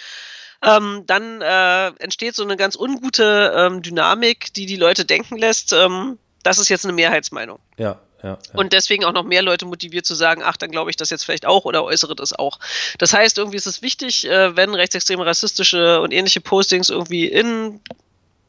ähm, 0.62 1.04
dann 1.06 1.40
äh, 1.40 1.88
entsteht 1.98 2.34
so 2.34 2.42
eine 2.42 2.56
ganz 2.56 2.76
ungute 2.76 3.54
ähm, 3.56 3.82
Dynamik, 3.82 4.52
die 4.54 4.66
die 4.66 4.76
Leute 4.76 5.04
denken 5.04 5.36
lässt, 5.36 5.72
ähm, 5.72 6.18
das 6.42 6.58
ist 6.58 6.68
jetzt 6.68 6.84
eine 6.84 6.92
Mehrheitsmeinung. 6.92 7.58
Ja, 7.76 7.98
ja, 8.22 8.30
ja. 8.30 8.38
Und 8.54 8.72
deswegen 8.72 9.04
auch 9.04 9.12
noch 9.12 9.24
mehr 9.24 9.42
Leute 9.42 9.64
motiviert 9.64 10.06
zu 10.06 10.14
sagen, 10.14 10.42
ach, 10.44 10.56
dann 10.56 10.70
glaube 10.70 10.90
ich 10.90 10.96
das 10.96 11.10
jetzt 11.10 11.24
vielleicht 11.24 11.46
auch 11.46 11.64
oder 11.64 11.84
äußere 11.84 12.14
das 12.14 12.32
auch. 12.32 12.58
Das 12.98 13.14
heißt, 13.14 13.38
irgendwie 13.38 13.56
ist 13.56 13.66
es 13.66 13.82
wichtig, 13.82 14.26
äh, 14.26 14.56
wenn 14.56 14.74
rechtsextreme, 14.74 15.24
rassistische 15.24 16.00
und 16.00 16.12
ähnliche 16.12 16.40
Postings 16.40 16.90
irgendwie 16.90 17.26
in 17.26 17.80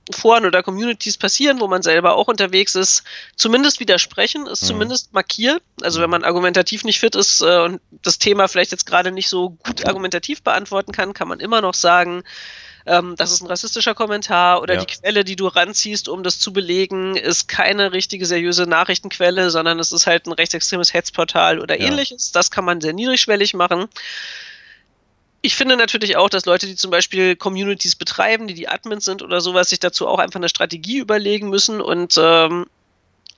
Foren 0.09 0.45
oder 0.45 0.63
Communities 0.63 1.17
passieren, 1.17 1.59
wo 1.59 1.67
man 1.67 1.83
selber 1.83 2.15
auch 2.15 2.27
unterwegs 2.27 2.75
ist, 2.75 3.03
zumindest 3.35 3.79
widersprechen, 3.79 4.47
ist 4.47 4.63
mhm. 4.63 4.67
zumindest 4.67 5.13
markiert. 5.13 5.61
Also 5.81 5.99
wenn 5.99 6.07
mhm. 6.07 6.11
man 6.11 6.23
argumentativ 6.23 6.83
nicht 6.83 6.99
fit 6.99 7.15
ist 7.15 7.41
äh, 7.41 7.59
und 7.63 7.81
das 8.03 8.17
Thema 8.17 8.47
vielleicht 8.47 8.71
jetzt 8.71 8.85
gerade 8.85 9.11
nicht 9.11 9.29
so 9.29 9.51
gut 9.63 9.85
argumentativ 9.85 10.41
beantworten 10.41 10.91
kann, 10.91 11.13
kann 11.13 11.27
man 11.27 11.39
immer 11.39 11.61
noch 11.61 11.75
sagen, 11.75 12.23
ähm, 12.85 13.15
das 13.15 13.31
ist 13.31 13.41
ein 13.41 13.47
rassistischer 13.47 13.93
Kommentar 13.93 14.61
oder 14.61 14.75
ja. 14.75 14.79
die 14.79 14.93
Quelle, 14.93 15.23
die 15.23 15.35
du 15.35 15.47
ranziehst, 15.47 16.09
um 16.09 16.23
das 16.23 16.39
zu 16.39 16.51
belegen, 16.51 17.15
ist 17.15 17.47
keine 17.47 17.91
richtige 17.91 18.25
seriöse 18.25 18.63
Nachrichtenquelle, 18.63 19.51
sondern 19.51 19.79
es 19.79 19.91
ist 19.91 20.07
halt 20.07 20.25
ein 20.25 20.33
rechtsextremes 20.33 20.93
Hetzportal 20.93 21.59
oder 21.59 21.79
ja. 21.79 21.87
ähnliches. 21.87 22.31
Das 22.31 22.49
kann 22.49 22.65
man 22.65 22.81
sehr 22.81 22.93
niedrigschwellig 22.93 23.53
machen. 23.53 23.87
Ich 25.43 25.55
finde 25.55 25.75
natürlich 25.75 26.17
auch, 26.17 26.29
dass 26.29 26.45
Leute, 26.45 26.67
die 26.67 26.75
zum 26.75 26.91
Beispiel 26.91 27.35
Communities 27.35 27.95
betreiben, 27.95 28.47
die 28.47 28.53
die 28.53 28.67
Admins 28.67 29.05
sind 29.05 29.23
oder 29.23 29.41
sowas, 29.41 29.69
sich 29.69 29.79
dazu 29.79 30.07
auch 30.07 30.19
einfach 30.19 30.39
eine 30.39 30.49
Strategie 30.49 30.99
überlegen 30.99 31.49
müssen. 31.49 31.81
Und 31.81 32.15
ähm, 32.21 32.67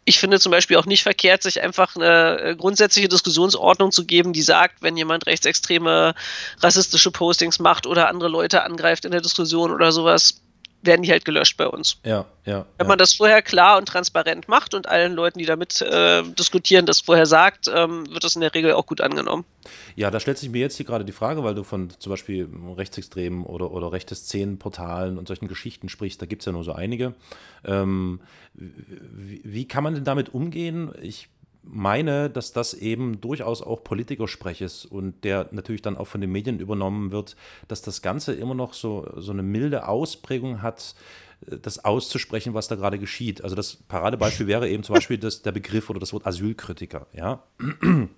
ich 0.03 0.19
finde 0.19 0.39
zum 0.39 0.51
Beispiel 0.51 0.75
auch 0.75 0.85
nicht 0.85 1.03
verkehrt, 1.03 1.43
sich 1.43 1.61
einfach 1.61 1.95
eine 1.95 2.39
äh, 2.39 2.55
grundsätzliche 2.57 3.07
Diskussionsordnung 3.07 3.91
zu 3.91 4.05
geben, 4.05 4.33
die 4.33 4.41
sagt, 4.41 4.81
wenn 4.81 4.97
jemand 4.97 5.27
rechtsextreme 5.27 6.13
rassistische 6.59 7.11
Postings 7.11 7.59
macht 7.59 7.87
oder 7.87 8.09
andere 8.09 8.29
Leute 8.29 8.63
angreift 8.63 9.05
in 9.05 9.11
der 9.11 9.21
Diskussion 9.21 9.71
oder 9.71 9.93
sowas, 9.93 10.42
werden 10.83 11.03
die 11.03 11.11
halt 11.11 11.25
gelöscht 11.25 11.57
bei 11.57 11.67
uns. 11.67 11.97
Ja, 12.05 12.25
ja. 12.45 12.65
Wenn 12.77 12.85
ja. 12.85 12.89
man 12.89 12.97
das 12.97 13.13
vorher 13.13 13.41
klar 13.41 13.77
und 13.77 13.87
transparent 13.87 14.47
macht 14.47 14.73
und 14.73 14.87
allen 14.87 15.13
Leuten, 15.13 15.39
die 15.39 15.45
damit 15.45 15.81
äh, 15.81 16.23
diskutieren, 16.23 16.85
das 16.85 17.01
vorher 17.01 17.25
sagt, 17.25 17.69
ähm, 17.73 18.05
wird 18.11 18.23
das 18.23 18.35
in 18.35 18.41
der 18.41 18.53
Regel 18.53 18.73
auch 18.73 18.85
gut 18.85 19.01
angenommen. 19.01 19.45
Ja, 19.95 20.11
da 20.11 20.19
stellt 20.19 20.37
sich 20.37 20.49
mir 20.49 20.59
jetzt 20.59 20.77
hier 20.77 20.85
gerade 20.85 21.05
die 21.05 21.11
Frage, 21.11 21.43
weil 21.43 21.55
du 21.55 21.63
von 21.63 21.89
zum 21.97 22.09
Beispiel 22.09 22.49
Rechtsextremen 22.77 23.43
oder, 23.45 23.71
oder 23.71 23.91
rechte 23.91 24.15
Szenenportalen 24.15 25.17
und 25.17 25.27
solchen 25.27 25.47
Geschichten 25.47 25.89
sprichst, 25.89 26.21
da 26.21 26.25
gibt 26.25 26.41
es 26.41 26.45
ja 26.45 26.51
nur 26.51 26.63
so 26.63 26.73
einige. 26.73 27.13
Ähm, 27.63 28.19
wie, 28.53 29.41
wie 29.43 29.67
kann 29.67 29.83
man 29.83 29.95
denn 29.95 30.03
damit 30.03 30.33
umgehen? 30.33 30.91
Ich 31.01 31.29
meine, 31.73 32.29
dass 32.29 32.53
das 32.53 32.73
eben 32.73 33.19
durchaus 33.19 33.61
auch 33.61 33.83
Politikersprech 33.83 34.61
ist 34.61 34.85
und 34.85 35.23
der 35.23 35.49
natürlich 35.51 35.81
dann 35.81 35.97
auch 35.97 36.07
von 36.07 36.21
den 36.21 36.31
Medien 36.31 36.59
übernommen 36.59 37.11
wird, 37.11 37.35
dass 37.67 37.81
das 37.81 38.01
Ganze 38.01 38.33
immer 38.33 38.55
noch 38.55 38.73
so, 38.73 39.07
so 39.17 39.31
eine 39.31 39.43
milde 39.43 39.87
Ausprägung 39.87 40.61
hat, 40.61 40.95
äh, 41.47 41.57
das 41.57 41.83
auszusprechen, 41.83 42.53
was 42.53 42.67
da 42.67 42.75
gerade 42.75 42.99
geschieht. 42.99 43.43
Also 43.43 43.55
das 43.55 43.75
Paradebeispiel 43.75 44.47
wäre 44.47 44.69
eben 44.69 44.83
zum 44.83 44.95
Beispiel 44.95 45.17
das, 45.17 45.41
der 45.41 45.51
Begriff 45.51 45.89
oder 45.89 45.99
das 45.99 46.13
Wort 46.13 46.25
Asylkritiker, 46.25 47.07
ja. 47.13 47.43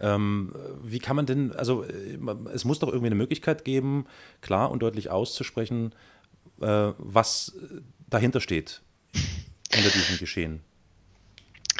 Ähm, 0.00 0.54
wie 0.82 0.98
kann 0.98 1.16
man 1.16 1.26
denn, 1.26 1.52
also 1.52 1.84
äh, 1.84 2.18
es 2.54 2.64
muss 2.64 2.78
doch 2.78 2.88
irgendwie 2.88 3.08
eine 3.08 3.14
Möglichkeit 3.14 3.62
geben, 3.62 4.06
klar 4.40 4.70
und 4.70 4.80
deutlich 4.82 5.10
auszusprechen, 5.10 5.94
äh, 6.62 6.92
was 6.96 7.54
dahinter 8.08 8.40
steht 8.40 8.80
hinter 9.70 9.90
diesem 9.90 10.18
Geschehen. 10.18 10.60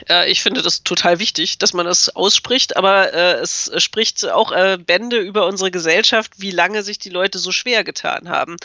Äh, 0.09 0.31
ich 0.31 0.43
finde 0.43 0.63
das 0.63 0.83
total 0.83 1.19
wichtig, 1.19 1.59
dass 1.59 1.73
man 1.73 1.87
das 1.87 2.15
ausspricht, 2.15 2.77
aber 2.77 3.13
äh, 3.13 3.35
es 3.35 3.71
spricht 3.79 4.29
auch 4.29 4.53
äh, 4.53 4.79
Bände 4.79 5.19
über 5.19 5.47
unsere 5.47 5.71
Gesellschaft, 5.71 6.33
wie 6.39 6.51
lange 6.51 6.83
sich 6.83 6.99
die 6.99 7.11
Leute 7.11 7.39
so 7.39 7.53
schwer 7.53 7.85
getan 7.85 8.29
haben. 8.29 8.57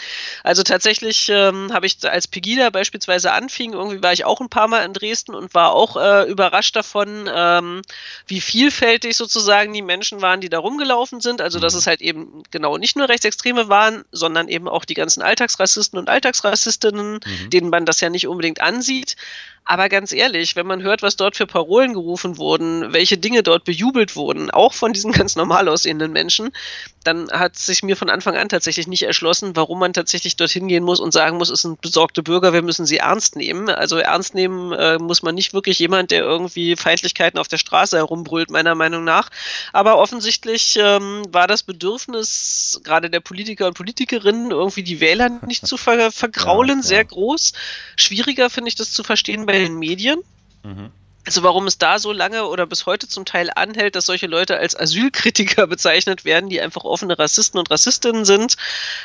Also 0.43 0.63
tatsächlich 0.63 1.29
ähm, 1.29 1.71
habe 1.73 1.85
ich 1.85 1.97
als 2.03 2.27
Pegida 2.27 2.69
beispielsweise 2.69 3.31
anfing, 3.31 3.73
irgendwie 3.73 4.01
war 4.01 4.13
ich 4.13 4.25
auch 4.25 4.41
ein 4.41 4.49
paar 4.49 4.67
Mal 4.67 4.85
in 4.85 4.93
Dresden 4.93 5.35
und 5.35 5.53
war 5.53 5.73
auch 5.73 5.97
äh, 5.97 6.29
überrascht 6.29 6.75
davon, 6.75 7.29
ähm, 7.33 7.81
wie 8.27 8.41
vielfältig 8.41 9.15
sozusagen 9.15 9.73
die 9.73 9.81
Menschen 9.81 10.21
waren, 10.21 10.41
die 10.41 10.49
da 10.49 10.59
rumgelaufen 10.59 11.21
sind. 11.21 11.41
Also 11.41 11.59
dass 11.59 11.73
mhm. 11.73 11.79
es 11.79 11.87
halt 11.87 12.01
eben 12.01 12.43
genau 12.51 12.77
nicht 12.77 12.95
nur 12.97 13.09
Rechtsextreme 13.09 13.69
waren, 13.69 14.03
sondern 14.11 14.47
eben 14.47 14.67
auch 14.67 14.85
die 14.85 14.93
ganzen 14.93 15.21
Alltagsrassisten 15.21 15.99
und 15.99 16.09
Alltagsrassistinnen, 16.09 17.19
mhm. 17.25 17.49
denen 17.49 17.69
man 17.69 17.85
das 17.85 18.01
ja 18.01 18.09
nicht 18.09 18.27
unbedingt 18.27 18.61
ansieht. 18.61 19.15
Aber 19.69 19.87
ganz 19.87 20.13
ehrlich, 20.13 20.55
wenn 20.55 20.65
man 20.65 20.81
hört, 20.81 21.03
was 21.03 21.15
dort 21.15 21.35
für 21.35 21.45
Parolen 21.45 21.93
gerufen 21.93 22.39
wurden, 22.39 22.91
welche 22.91 23.19
Dinge 23.19 23.43
dort 23.43 23.65
bejubelt 23.65 24.15
wurden, 24.15 24.49
auch 24.49 24.73
von 24.73 24.93
diesen 24.93 25.11
ganz 25.19 25.35
normal 25.35 25.69
aussehenden 25.69 26.11
Menschen, 26.11 26.49
dann 27.03 27.29
hat 27.31 27.55
sich 27.55 27.83
mir 27.83 27.95
von 27.95 28.09
Anfang 28.09 28.35
an 28.35 28.49
tatsächlich 28.49 28.87
nicht 28.87 29.03
erschlossen, 29.03 29.55
warum 29.55 29.77
man 29.77 29.93
tatsächlich 29.93 30.35
dorthin 30.35 30.67
gehen 30.67 30.83
muss 30.83 30.99
und 30.99 31.13
sagen 31.13 31.37
muss, 31.37 31.51
es 31.51 31.61
sind 31.61 31.81
besorgte 31.81 32.23
Bürger, 32.23 32.51
wir 32.51 32.63
müssen 32.63 32.87
sie 32.87 32.97
ernst 32.97 33.35
nehmen. 33.35 33.69
Also 33.69 33.97
ernst 33.97 34.33
nehmen 34.33 34.73
äh, 34.73 34.97
muss 34.97 35.21
man 35.21 35.35
nicht 35.35 35.53
wirklich 35.53 35.77
jemand, 35.77 36.09
der 36.09 36.23
irgendwie 36.23 36.75
Feindlichkeiten 36.75 37.37
auf 37.37 37.47
der 37.47 37.59
Straße 37.59 37.95
herumbrüllt, 37.95 38.49
meiner 38.49 38.73
Meinung 38.73 39.03
nach. 39.03 39.29
Aber 39.71 39.99
offensichtlich 39.99 40.79
ähm, 40.81 41.25
war 41.29 41.45
das 41.45 41.61
Bedürfnis 41.61 42.81
gerade 42.83 43.11
der 43.11 43.19
Politiker 43.19 43.67
und 43.67 43.75
Politikerinnen, 43.75 44.49
irgendwie 44.49 44.83
die 44.83 44.99
Wähler 44.99 45.29
nicht 45.45 45.67
zu 45.67 45.77
ver 45.77 46.11
vergraulen, 46.11 46.79
ja, 46.79 46.83
sehr 46.83 47.05
groß. 47.05 47.53
Schwieriger 47.97 48.49
finde 48.49 48.69
ich 48.69 48.75
das 48.75 48.91
zu 48.91 49.03
verstehen 49.03 49.45
bei 49.45 49.58
den 49.59 49.79
Medien. 49.79 50.19
Mhm. 50.63 50.91
Also 51.25 51.43
warum 51.43 51.67
es 51.67 51.77
da 51.77 51.99
so 51.99 52.11
lange 52.11 52.47
oder 52.47 52.65
bis 52.65 52.85
heute 52.85 53.07
zum 53.07 53.25
Teil 53.25 53.51
anhält, 53.53 53.95
dass 53.95 54.05
solche 54.05 54.27
Leute 54.27 54.57
als 54.57 54.75
Asylkritiker 54.75 55.67
bezeichnet 55.67 56.25
werden, 56.25 56.49
die 56.49 56.61
einfach 56.61 56.83
offene 56.83 57.19
Rassisten 57.19 57.59
und 57.59 57.69
Rassistinnen 57.69 58.25
sind. 58.25 58.57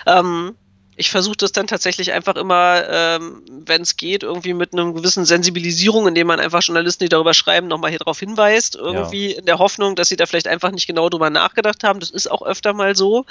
Ähm, 0.06 0.54
ich 0.96 1.10
versuche 1.10 1.36
das 1.36 1.52
dann 1.52 1.66
tatsächlich 1.66 2.12
einfach 2.12 2.36
immer, 2.36 2.84
ähm, 2.88 3.42
wenn 3.66 3.82
es 3.82 3.96
geht, 3.96 4.22
irgendwie 4.22 4.54
mit 4.54 4.72
einer 4.72 4.92
gewissen 4.92 5.24
Sensibilisierung, 5.24 6.06
indem 6.06 6.28
man 6.28 6.40
einfach 6.40 6.62
Journalisten, 6.62 7.04
die 7.04 7.08
darüber 7.08 7.34
schreiben, 7.34 7.66
nochmal 7.66 7.90
hier 7.90 7.98
drauf 7.98 8.20
hinweist, 8.20 8.76
irgendwie 8.76 9.32
ja. 9.32 9.38
in 9.38 9.46
der 9.46 9.58
Hoffnung, 9.58 9.96
dass 9.96 10.08
sie 10.08 10.16
da 10.16 10.26
vielleicht 10.26 10.48
einfach 10.48 10.70
nicht 10.70 10.86
genau 10.86 11.08
drüber 11.08 11.30
nachgedacht 11.30 11.82
haben. 11.82 12.00
Das 12.00 12.10
ist 12.10 12.30
auch 12.30 12.42
öfter 12.42 12.72
mal 12.72 12.94
so. 12.94 13.26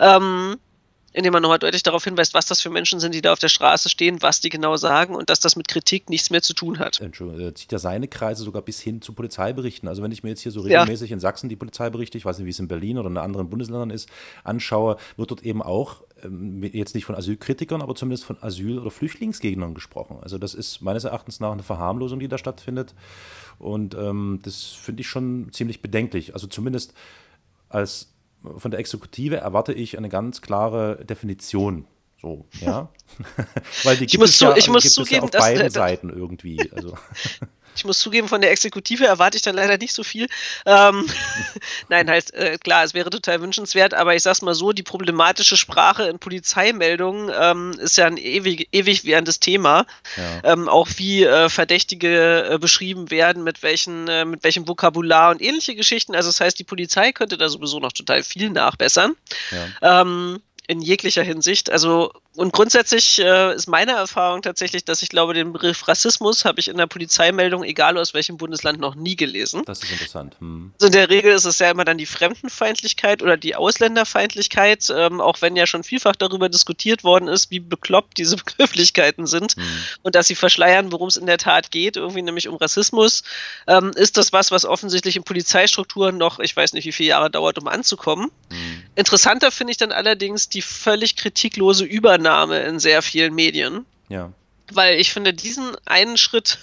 Ähm, 0.00 0.58
indem 1.12 1.32
man 1.32 1.42
nochmal 1.42 1.58
deutlich 1.58 1.82
darauf 1.82 2.04
hinweist, 2.04 2.34
was 2.34 2.46
das 2.46 2.60
für 2.60 2.70
Menschen 2.70 3.00
sind, 3.00 3.14
die 3.14 3.22
da 3.22 3.32
auf 3.32 3.38
der 3.38 3.48
Straße 3.48 3.88
stehen, 3.88 4.20
was 4.20 4.40
die 4.40 4.50
genau 4.50 4.76
sagen 4.76 5.14
und 5.14 5.30
dass 5.30 5.40
das 5.40 5.56
mit 5.56 5.68
Kritik 5.68 6.10
nichts 6.10 6.30
mehr 6.30 6.42
zu 6.42 6.54
tun 6.54 6.78
hat. 6.78 7.00
Entschuldigung, 7.00 7.54
zieht 7.54 7.72
ja 7.72 7.78
seine 7.78 8.08
Kreise 8.08 8.44
sogar 8.44 8.62
bis 8.62 8.80
hin 8.80 9.00
zu 9.00 9.12
Polizeiberichten. 9.12 9.88
Also 9.88 10.02
wenn 10.02 10.12
ich 10.12 10.22
mir 10.22 10.30
jetzt 10.30 10.42
hier 10.42 10.52
so 10.52 10.60
regelmäßig 10.60 11.10
ja. 11.10 11.14
in 11.14 11.20
Sachsen 11.20 11.48
die 11.48 11.56
Polizeiberichte, 11.56 12.18
ich 12.18 12.24
weiß 12.24 12.38
nicht, 12.38 12.46
wie 12.46 12.50
es 12.50 12.58
in 12.58 12.68
Berlin 12.68 12.98
oder 12.98 13.08
in 13.08 13.16
anderen 13.16 13.48
Bundesländern 13.48 13.90
ist, 13.90 14.08
anschaue, 14.44 14.96
wird 15.16 15.30
dort 15.30 15.42
eben 15.42 15.62
auch 15.62 16.02
ähm, 16.22 16.62
jetzt 16.62 16.94
nicht 16.94 17.04
von 17.04 17.14
Asylkritikern, 17.14 17.82
aber 17.82 17.94
zumindest 17.94 18.24
von 18.24 18.36
Asyl- 18.42 18.78
oder 18.78 18.90
Flüchtlingsgegnern 18.90 19.74
gesprochen. 19.74 20.18
Also 20.20 20.38
das 20.38 20.54
ist 20.54 20.80
meines 20.82 21.04
Erachtens 21.04 21.40
nach 21.40 21.52
eine 21.52 21.62
Verharmlosung, 21.62 22.20
die 22.20 22.28
da 22.28 22.38
stattfindet. 22.38 22.94
Und 23.58 23.94
ähm, 23.94 24.40
das 24.42 24.64
finde 24.64 25.00
ich 25.00 25.08
schon 25.08 25.48
ziemlich 25.52 25.82
bedenklich. 25.82 26.34
Also 26.34 26.46
zumindest 26.46 26.94
als 27.68 28.12
von 28.42 28.70
der 28.70 28.80
Exekutive 28.80 29.36
erwarte 29.36 29.72
ich 29.72 29.98
eine 29.98 30.08
ganz 30.08 30.40
klare 30.40 31.04
Definition. 31.04 31.86
So, 32.20 32.46
ja. 32.60 32.88
Weil 33.84 33.96
die 33.96 34.06
gibt 34.06 34.14
ich 34.14 34.18
muss, 34.18 34.30
es 34.30 34.40
ja, 34.40 34.56
ich 34.56 34.68
muss 34.68 34.82
gibt 34.82 34.94
zugeben, 34.94 35.16
ja 35.16 35.22
auf 35.22 35.30
beiden 35.30 35.70
Seiten 35.70 36.10
irgendwie. 36.10 36.70
Also. 36.72 36.96
Ich 37.78 37.84
muss 37.84 37.98
zugeben, 37.98 38.28
von 38.28 38.40
der 38.40 38.50
Exekutive 38.50 39.06
erwarte 39.06 39.36
ich 39.36 39.42
dann 39.42 39.54
leider 39.54 39.78
nicht 39.78 39.94
so 39.94 40.02
viel. 40.02 40.26
Ähm, 40.66 41.08
Nein, 41.88 42.10
halt, 42.10 42.34
äh, 42.34 42.58
klar, 42.58 42.84
es 42.84 42.94
wäre 42.94 43.10
total 43.10 43.40
wünschenswert, 43.40 43.94
aber 43.94 44.14
ich 44.14 44.22
sag's 44.22 44.42
mal 44.42 44.54
so, 44.54 44.72
die 44.72 44.82
problematische 44.82 45.56
Sprache 45.56 46.04
in 46.04 46.18
Polizeimeldungen 46.18 47.32
ähm, 47.38 47.78
ist 47.78 47.96
ja 47.96 48.06
ein 48.06 48.16
ewig, 48.16 48.68
ewig 48.72 49.04
währendes 49.04 49.40
Thema. 49.40 49.86
Ja. 50.16 50.52
Ähm, 50.52 50.68
auch 50.68 50.88
wie 50.96 51.24
äh, 51.24 51.48
Verdächtige 51.48 52.50
äh, 52.50 52.58
beschrieben 52.58 53.10
werden, 53.10 53.44
mit, 53.44 53.62
welchen, 53.62 54.08
äh, 54.08 54.24
mit 54.24 54.42
welchem 54.44 54.66
Vokabular 54.66 55.30
und 55.30 55.40
ähnliche 55.40 55.74
Geschichten. 55.74 56.14
Also 56.14 56.28
das 56.28 56.40
heißt, 56.40 56.58
die 56.58 56.64
Polizei 56.64 57.12
könnte 57.12 57.38
da 57.38 57.48
sowieso 57.48 57.78
noch 57.78 57.92
total 57.92 58.22
viel 58.24 58.50
nachbessern. 58.50 59.14
Ja. 59.80 60.02
Ähm, 60.02 60.40
in 60.68 60.82
jeglicher 60.82 61.22
Hinsicht. 61.22 61.70
Also 61.70 62.12
und 62.38 62.52
grundsätzlich 62.52 63.18
äh, 63.18 63.52
ist 63.56 63.66
meine 63.66 63.90
Erfahrung 63.90 64.42
tatsächlich, 64.42 64.84
dass 64.84 65.02
ich 65.02 65.08
glaube, 65.08 65.34
den 65.34 65.52
Begriff 65.52 65.88
Rassismus 65.88 66.44
habe 66.44 66.60
ich 66.60 66.68
in 66.68 66.76
der 66.76 66.86
Polizeimeldung, 66.86 67.64
egal 67.64 67.98
aus 67.98 68.14
welchem 68.14 68.36
Bundesland, 68.36 68.78
noch 68.78 68.94
nie 68.94 69.16
gelesen. 69.16 69.64
Das 69.66 69.82
ist 69.82 69.90
interessant. 69.90 70.36
Hm. 70.38 70.72
Also 70.74 70.86
in 70.86 70.92
der 70.92 71.10
Regel 71.10 71.32
ist 71.32 71.46
es 71.46 71.58
ja 71.58 71.68
immer 71.68 71.84
dann 71.84 71.98
die 71.98 72.06
Fremdenfeindlichkeit 72.06 73.24
oder 73.24 73.36
die 73.36 73.56
Ausländerfeindlichkeit, 73.56 74.86
ähm, 74.94 75.20
auch 75.20 75.42
wenn 75.42 75.56
ja 75.56 75.66
schon 75.66 75.82
vielfach 75.82 76.14
darüber 76.14 76.48
diskutiert 76.48 77.02
worden 77.02 77.26
ist, 77.26 77.50
wie 77.50 77.58
bekloppt 77.58 78.18
diese 78.18 78.36
Begrifflichkeiten 78.44 79.26
sind 79.26 79.56
hm. 79.56 79.64
und 80.02 80.14
dass 80.14 80.28
sie 80.28 80.36
verschleiern, 80.36 80.92
worum 80.92 81.08
es 81.08 81.16
in 81.16 81.26
der 81.26 81.38
Tat 81.38 81.72
geht, 81.72 81.96
irgendwie 81.96 82.22
nämlich 82.22 82.46
um 82.46 82.54
Rassismus, 82.54 83.24
ähm, 83.66 83.90
ist 83.96 84.16
das 84.16 84.32
was, 84.32 84.52
was 84.52 84.64
offensichtlich 84.64 85.16
in 85.16 85.24
Polizeistrukturen 85.24 86.16
noch, 86.16 86.38
ich 86.38 86.56
weiß 86.56 86.72
nicht, 86.74 86.84
wie 86.84 86.92
viele 86.92 87.08
Jahre 87.08 87.32
dauert, 87.32 87.58
um 87.58 87.66
anzukommen. 87.66 88.30
Hm. 88.50 88.84
Interessanter 88.94 89.50
finde 89.50 89.72
ich 89.72 89.76
dann 89.76 89.90
allerdings 89.90 90.48
die 90.48 90.62
völlig 90.62 91.16
kritiklose 91.16 91.84
Übernahme 91.84 92.27
Übernahme 92.28 92.60
in 92.60 92.78
sehr 92.78 93.00
vielen 93.02 93.34
Medien. 93.34 93.86
Ja. 94.08 94.32
Weil 94.72 95.00
ich 95.00 95.12
finde, 95.12 95.32
diesen 95.32 95.76
einen 95.86 96.18
Schritt, 96.18 96.58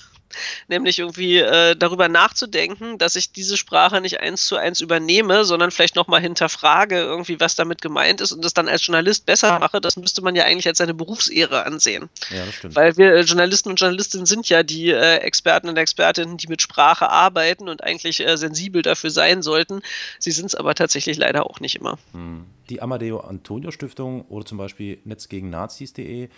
nämlich 0.67 1.00
irgendwie 1.00 1.38
äh, 1.38 1.76
darüber 1.76 2.08
nachzudenken, 2.08 2.98
dass 2.98 3.15
ich 3.15 3.32
diese 3.32 3.58
Sprache 3.58 4.02
nicht 4.02 4.19
eins 4.19 4.48
zu 4.48 4.56
eins 4.58 4.82
übernehme, 4.82 5.45
sondern 5.45 5.71
vielleicht 5.71 5.95
nochmal 5.95 6.21
hinterfrage, 6.21 6.98
irgendwie, 6.98 7.39
was 7.39 7.56
damit 7.56 7.82
gemeint 7.82 8.21
ist 8.21 8.32
und 8.32 8.43
das 8.43 8.54
dann 8.54 8.67
als 8.67 8.86
Journalist 8.86 9.26
besser 9.26 9.60
mache, 9.60 9.82
das 9.82 9.98
müsste 9.98 10.21
man 10.21 10.36
ja 10.36 10.43
eigentlich 10.45 10.67
als 10.67 10.82
eine 10.82 10.93
Berufsehre 10.93 11.65
ansehen. 11.65 12.10
Ja, 12.30 12.45
das 12.45 12.56
stimmt. 12.56 12.76
Weil 12.76 12.98
wir 12.98 13.13
äh, 13.13 13.21
Journalisten 13.21 13.69
und 13.69 13.80
Journalistinnen 13.80 14.26
sind 14.26 14.50
ja 14.50 14.63
die 14.63 14.89
äh, 14.89 15.17
Experten 15.17 15.69
und 15.69 15.78
Expertinnen, 15.78 16.38
die 16.38 16.48
mit 16.48 16.62
Sprache 16.62 17.10
arbeiten 17.10 17.69
und 17.69 17.84
eigentlich 17.84 18.26
äh, 18.26 18.38
sensibel 18.38 18.82
dafür 18.82 19.10
sein 19.10 19.41
sollten. 19.41 19.82
Sie 20.19 20.32
sind 20.32 20.48
es 20.48 20.56
aber 20.56 20.76
tatsächlich 20.76 21.17
leider 21.17 21.45
auch 21.50 21.60
nicht 21.60 21.76
immer. 21.76 21.98
Hm 22.13 22.45
die 22.69 22.82
Amadeo 22.82 23.19
Antonio 23.19 23.71
Stiftung 23.71 24.26
oder 24.26 24.45
zum 24.45 24.58
Beispiel 24.58 25.00
Netzgegennazis.de 25.04 26.30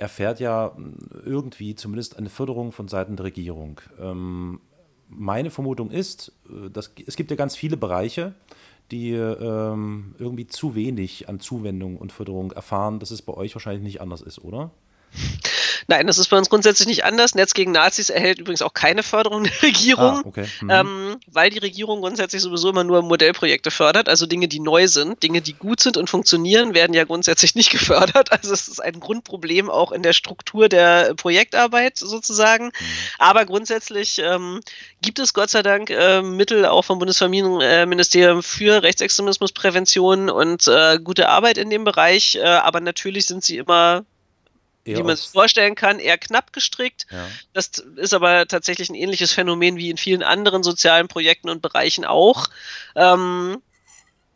erfährt 0.00 0.40
ja 0.40 0.76
irgendwie 1.24 1.74
zumindest 1.74 2.16
eine 2.16 2.30
Förderung 2.30 2.72
von 2.72 2.88
Seiten 2.88 3.16
der 3.16 3.26
Regierung. 3.26 3.80
Ähm, 4.00 4.60
meine 5.08 5.50
Vermutung 5.50 5.90
ist, 5.90 6.32
äh, 6.48 6.70
dass 6.70 6.92
es 7.06 7.16
gibt 7.16 7.30
ja 7.30 7.36
ganz 7.36 7.56
viele 7.56 7.76
Bereiche, 7.76 8.34
die 8.90 9.12
ähm, 9.12 10.14
irgendwie 10.18 10.46
zu 10.46 10.74
wenig 10.74 11.28
an 11.28 11.38
Zuwendung 11.38 11.96
und 11.96 12.12
Förderung 12.12 12.52
erfahren, 12.52 12.98
dass 12.98 13.10
es 13.10 13.22
bei 13.22 13.34
euch 13.34 13.54
wahrscheinlich 13.54 13.82
nicht 13.82 14.00
anders 14.00 14.22
ist, 14.22 14.40
oder? 14.40 14.70
Nein, 15.90 16.06
das 16.06 16.18
ist 16.18 16.28
bei 16.28 16.38
uns 16.38 16.48
grundsätzlich 16.48 16.86
nicht 16.86 17.04
anders. 17.04 17.34
Netz 17.34 17.52
gegen 17.52 17.72
Nazis 17.72 18.10
erhält 18.10 18.38
übrigens 18.38 18.62
auch 18.62 18.74
keine 18.74 19.02
Förderung 19.02 19.42
der 19.42 19.60
Regierung, 19.60 20.18
ah, 20.18 20.22
okay. 20.24 20.46
mhm. 20.60 20.70
ähm, 20.70 21.16
weil 21.26 21.50
die 21.50 21.58
Regierung 21.58 22.00
grundsätzlich 22.00 22.42
sowieso 22.42 22.70
immer 22.70 22.84
nur 22.84 23.02
Modellprojekte 23.02 23.72
fördert, 23.72 24.08
also 24.08 24.26
Dinge, 24.26 24.46
die 24.46 24.60
neu 24.60 24.86
sind, 24.86 25.20
Dinge, 25.24 25.40
die 25.40 25.52
gut 25.52 25.80
sind 25.80 25.96
und 25.96 26.08
funktionieren, 26.08 26.74
werden 26.74 26.94
ja 26.94 27.02
grundsätzlich 27.02 27.54
nicht 27.56 27.70
gefördert. 27.70 28.30
Also 28.30 28.52
es 28.52 28.68
ist 28.68 28.78
ein 28.78 29.00
Grundproblem 29.00 29.68
auch 29.68 29.90
in 29.90 30.04
der 30.04 30.12
Struktur 30.12 30.68
der 30.68 31.14
Projektarbeit 31.14 31.98
sozusagen. 31.98 32.66
Mhm. 32.66 32.72
Aber 33.18 33.44
grundsätzlich 33.44 34.20
ähm, 34.20 34.60
gibt 35.02 35.18
es 35.18 35.34
Gott 35.34 35.50
sei 35.50 35.64
Dank 35.64 35.90
äh, 35.90 36.22
Mittel 36.22 36.66
auch 36.66 36.84
vom 36.84 37.00
Bundesfamilienministerium 37.00 38.44
für 38.44 38.84
Rechtsextremismusprävention 38.84 40.30
und 40.30 40.68
äh, 40.68 41.00
gute 41.02 41.28
Arbeit 41.28 41.58
in 41.58 41.68
dem 41.68 41.82
Bereich. 41.82 42.36
Äh, 42.36 42.44
aber 42.44 42.78
natürlich 42.78 43.26
sind 43.26 43.42
sie 43.42 43.56
immer 43.56 44.04
Eher 44.84 44.98
wie 44.98 45.02
man 45.02 45.12
es 45.12 45.26
vorstellen 45.26 45.74
kann, 45.74 45.98
eher 45.98 46.16
knapp 46.16 46.52
gestrickt. 46.52 47.06
Ja. 47.10 47.28
Das 47.52 47.68
ist 47.96 48.14
aber 48.14 48.46
tatsächlich 48.46 48.88
ein 48.88 48.94
ähnliches 48.94 49.32
Phänomen 49.32 49.76
wie 49.76 49.90
in 49.90 49.96
vielen 49.96 50.22
anderen 50.22 50.62
sozialen 50.62 51.08
Projekten 51.08 51.50
und 51.50 51.60
Bereichen 51.60 52.04
auch. 52.04 52.48
Ähm, 52.96 53.60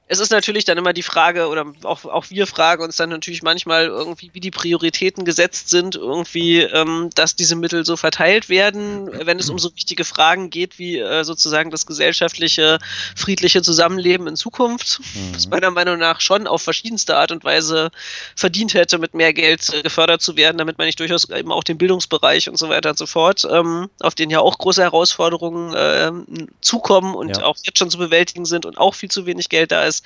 es 0.07 0.19
ist 0.19 0.31
natürlich 0.31 0.67
dann 0.67 0.77
immer 0.77 0.93
die 0.93 1.03
Frage, 1.03 1.49
oder 1.49 1.65
auch, 1.83 2.05
auch 2.05 2.27
wir 2.29 2.47
fragen 2.47 2.83
uns 2.83 2.97
dann 2.97 3.09
natürlich 3.09 3.43
manchmal 3.43 3.87
irgendwie, 3.87 4.31
wie 4.35 4.41
die 4.41 4.51
Prioritäten 4.51 5.25
gesetzt 5.25 5.71
sind, 5.71 5.95
irgendwie, 5.95 6.61
ähm, 6.61 7.09
dass 7.15 7.37
diese 7.37 7.57
Mittel 7.57 7.87
so 7.87 7.97
verteilt 7.97 8.51
werden, 8.51 9.09
wenn 9.25 9.39
es 9.39 9.49
um 9.49 9.59
so 9.59 9.75
wichtige 9.75 10.05
Fragen 10.05 10.51
geht, 10.51 10.79
wie 10.79 10.99
äh, 10.99 11.25
sozusagen 11.25 11.71
das 11.71 11.87
gesellschaftliche, 11.87 12.79
friedliche 13.17 13.63
Zusammenleben 13.63 14.27
in 14.27 14.37
Zukunft, 14.37 15.01
mhm. 15.01 15.33
das 15.33 15.49
meiner 15.49 15.71
Meinung 15.71 15.99
nach 15.99 16.21
schon 16.21 16.47
auf 16.47 16.61
verschiedenste 16.61 17.17
Art 17.17 17.33
und 17.33 17.43
Weise 17.43 17.91
verdient 18.37 18.75
hätte, 18.75 18.99
mit 18.99 19.15
mehr 19.15 19.33
Geld 19.33 19.73
äh, 19.73 19.81
gefördert 19.81 20.21
zu 20.21 20.37
werden, 20.37 20.59
damit 20.59 20.77
man 20.77 20.87
nicht 20.87 21.01
durchaus 21.01 21.31
eben 21.31 21.51
auch 21.51 21.65
den 21.65 21.79
Bildungsbereich 21.79 22.51
und 22.51 22.59
so 22.59 22.69
weiter 22.69 22.91
und 22.91 22.99
so 22.99 23.07
fort, 23.07 23.49
ähm, 23.51 23.89
auf 24.01 24.15
den 24.15 24.29
ja 24.29 24.41
auch 24.41 24.59
große 24.59 24.83
Herausforderungen 24.83 25.73
äh, 25.73 26.13
zukommen 26.61 27.15
und 27.15 27.39
ja. 27.39 27.45
auch 27.45 27.57
jetzt 27.63 27.79
schon 27.79 27.89
zu 27.89 27.97
bewältigen 27.97 28.45
sind 28.45 28.67
und 28.67 28.77
auch 28.77 28.95
viel 28.95 29.11
zu 29.11 29.25
wenig 29.25 29.49
Geld 29.49 29.73
da 29.73 29.85
ist 29.85 29.94
ist. 29.95 30.05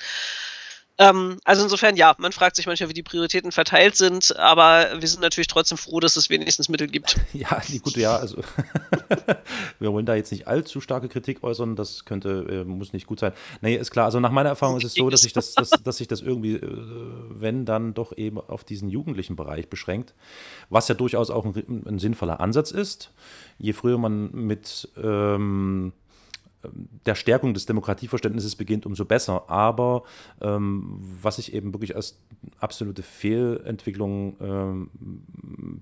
Ähm, 0.99 1.39
also 1.45 1.63
insofern, 1.63 1.95
ja, 1.95 2.13
man 2.17 2.33
fragt 2.33 2.57
sich 2.57 2.67
manchmal, 2.67 2.89
wie 2.89 2.93
die 2.93 3.03
Prioritäten 3.03 3.53
verteilt 3.53 3.95
sind, 3.95 4.37
aber 4.37 4.99
wir 4.99 5.07
sind 5.07 5.21
natürlich 5.21 5.47
trotzdem 5.47 5.77
froh, 5.77 6.01
dass 6.01 6.17
es 6.17 6.29
wenigstens 6.29 6.67
Mittel 6.67 6.87
gibt. 6.87 7.15
Ja, 7.31 7.61
die 7.69 7.79
gute, 7.79 8.01
ja, 8.01 8.17
also 8.17 8.43
wir 9.79 9.93
wollen 9.93 10.05
da 10.05 10.15
jetzt 10.15 10.31
nicht 10.31 10.47
allzu 10.47 10.81
starke 10.81 11.07
Kritik 11.07 11.41
äußern, 11.41 11.77
das 11.77 12.03
könnte, 12.03 12.45
äh, 12.49 12.63
muss 12.65 12.91
nicht 12.91 13.07
gut 13.07 13.21
sein. 13.21 13.31
Nee, 13.61 13.75
ist 13.75 13.91
klar, 13.91 14.05
also 14.05 14.19
nach 14.19 14.31
meiner 14.31 14.49
Erfahrung 14.49 14.75
ist 14.75 14.83
es 14.83 14.95
so, 14.95 15.09
dass 15.09 15.21
sich 15.21 15.31
das, 15.31 15.53
dass, 15.53 15.69
dass 15.69 15.97
sich 15.97 16.09
das 16.09 16.19
irgendwie, 16.19 16.55
äh, 16.55 16.77
wenn 17.29 17.63
dann 17.63 17.93
doch 17.93 18.17
eben 18.17 18.37
auf 18.37 18.65
diesen 18.65 18.89
jugendlichen 18.89 19.37
Bereich 19.37 19.69
beschränkt, 19.69 20.13
was 20.69 20.89
ja 20.89 20.95
durchaus 20.95 21.29
auch 21.29 21.45
ein, 21.45 21.83
ein 21.87 21.99
sinnvoller 21.99 22.41
Ansatz 22.41 22.71
ist. 22.71 23.11
Je 23.57 23.71
früher 23.71 23.97
man 23.97 24.31
mit 24.31 24.89
ähm, 25.01 25.93
der 27.05 27.15
Stärkung 27.15 27.53
des 27.53 27.65
Demokratieverständnisses 27.65 28.55
beginnt, 28.55 28.85
umso 28.85 29.05
besser. 29.05 29.49
Aber 29.49 30.03
ähm, 30.41 30.99
was 31.21 31.37
ich 31.37 31.53
eben 31.53 31.73
wirklich 31.73 31.95
als 31.95 32.19
absolute 32.59 33.03
Fehlentwicklung 33.03 34.35
ähm, 34.41 34.89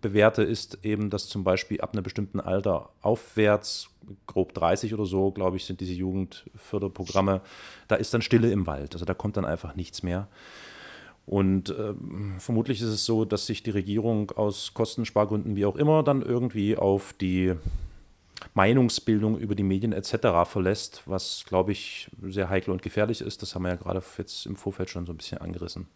bewerte, 0.01 0.43
ist 0.43 0.79
eben, 0.83 1.09
dass 1.09 1.27
zum 1.27 1.43
Beispiel 1.43 1.81
ab 1.81 1.93
einem 1.93 2.03
bestimmten 2.03 2.39
Alter 2.39 2.89
aufwärts, 3.01 3.89
grob 4.25 4.53
30 4.53 4.93
oder 4.93 5.05
so, 5.05 5.31
glaube 5.31 5.57
ich, 5.57 5.65
sind 5.65 5.81
diese 5.81 5.93
Jugendförderprogramme, 5.93 7.41
da 7.87 7.95
ist 7.95 8.13
dann 8.13 8.21
Stille 8.21 8.51
im 8.51 8.67
Wald. 8.67 8.93
Also 8.93 9.05
da 9.05 9.13
kommt 9.13 9.37
dann 9.37 9.45
einfach 9.45 9.75
nichts 9.75 10.03
mehr. 10.03 10.27
Und 11.25 11.71
äh, 11.71 11.93
vermutlich 12.39 12.81
ist 12.81 12.87
es 12.87 13.05
so, 13.05 13.25
dass 13.25 13.47
sich 13.47 13.61
die 13.61 13.71
Regierung 13.71 14.31
aus 14.31 14.73
Kostenspargründen 14.73 15.57
wie 15.57 15.65
auch 15.65 15.75
immer 15.75 16.01
dann 16.03 16.21
irgendwie 16.21 16.77
auf 16.77 17.13
die 17.19 17.53
Meinungsbildung 18.53 19.37
über 19.37 19.55
die 19.55 19.63
Medien 19.63 19.93
etc. 19.93 20.49
verlässt, 20.49 21.03
was, 21.05 21.43
glaube 21.47 21.71
ich, 21.71 22.09
sehr 22.21 22.49
heikel 22.49 22.71
und 22.71 22.81
gefährlich 22.81 23.21
ist. 23.21 23.41
Das 23.41 23.55
haben 23.55 23.63
wir 23.63 23.69
ja 23.69 23.75
gerade 23.75 24.01
jetzt 24.17 24.45
im 24.45 24.55
Vorfeld 24.55 24.89
schon 24.89 25.05
so 25.05 25.13
ein 25.13 25.17
bisschen 25.17 25.39
angerissen. 25.39 25.87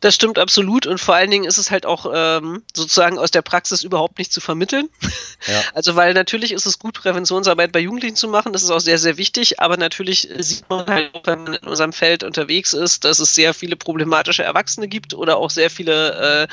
Das 0.00 0.14
stimmt 0.14 0.38
absolut 0.38 0.86
und 0.86 0.98
vor 0.98 1.14
allen 1.14 1.30
Dingen 1.30 1.44
ist 1.44 1.58
es 1.58 1.70
halt 1.70 1.86
auch 1.86 2.10
ähm, 2.12 2.62
sozusagen 2.74 3.18
aus 3.18 3.30
der 3.30 3.42
Praxis 3.42 3.82
überhaupt 3.82 4.18
nicht 4.18 4.32
zu 4.32 4.40
vermitteln. 4.40 4.88
Ja. 5.46 5.62
Also 5.74 5.94
weil 5.94 6.14
natürlich 6.14 6.52
ist 6.52 6.66
es 6.66 6.78
gut, 6.78 6.94
Präventionsarbeit 6.94 7.70
bei 7.70 7.78
Jugendlichen 7.78 8.16
zu 8.16 8.28
machen, 8.28 8.52
das 8.52 8.62
ist 8.62 8.70
auch 8.70 8.80
sehr, 8.80 8.98
sehr 8.98 9.16
wichtig, 9.16 9.60
aber 9.60 9.76
natürlich 9.76 10.28
sieht 10.38 10.68
man 10.68 10.86
halt, 10.86 11.10
wenn 11.24 11.44
man 11.44 11.54
in 11.54 11.68
unserem 11.68 11.92
Feld 11.92 12.24
unterwegs 12.24 12.72
ist, 12.72 13.04
dass 13.04 13.18
es 13.20 13.34
sehr 13.34 13.54
viele 13.54 13.76
problematische 13.76 14.42
Erwachsene 14.42 14.88
gibt 14.88 15.14
oder 15.14 15.36
auch 15.36 15.50
sehr 15.50 15.70
viele 15.70 16.42
äh, 16.42 16.48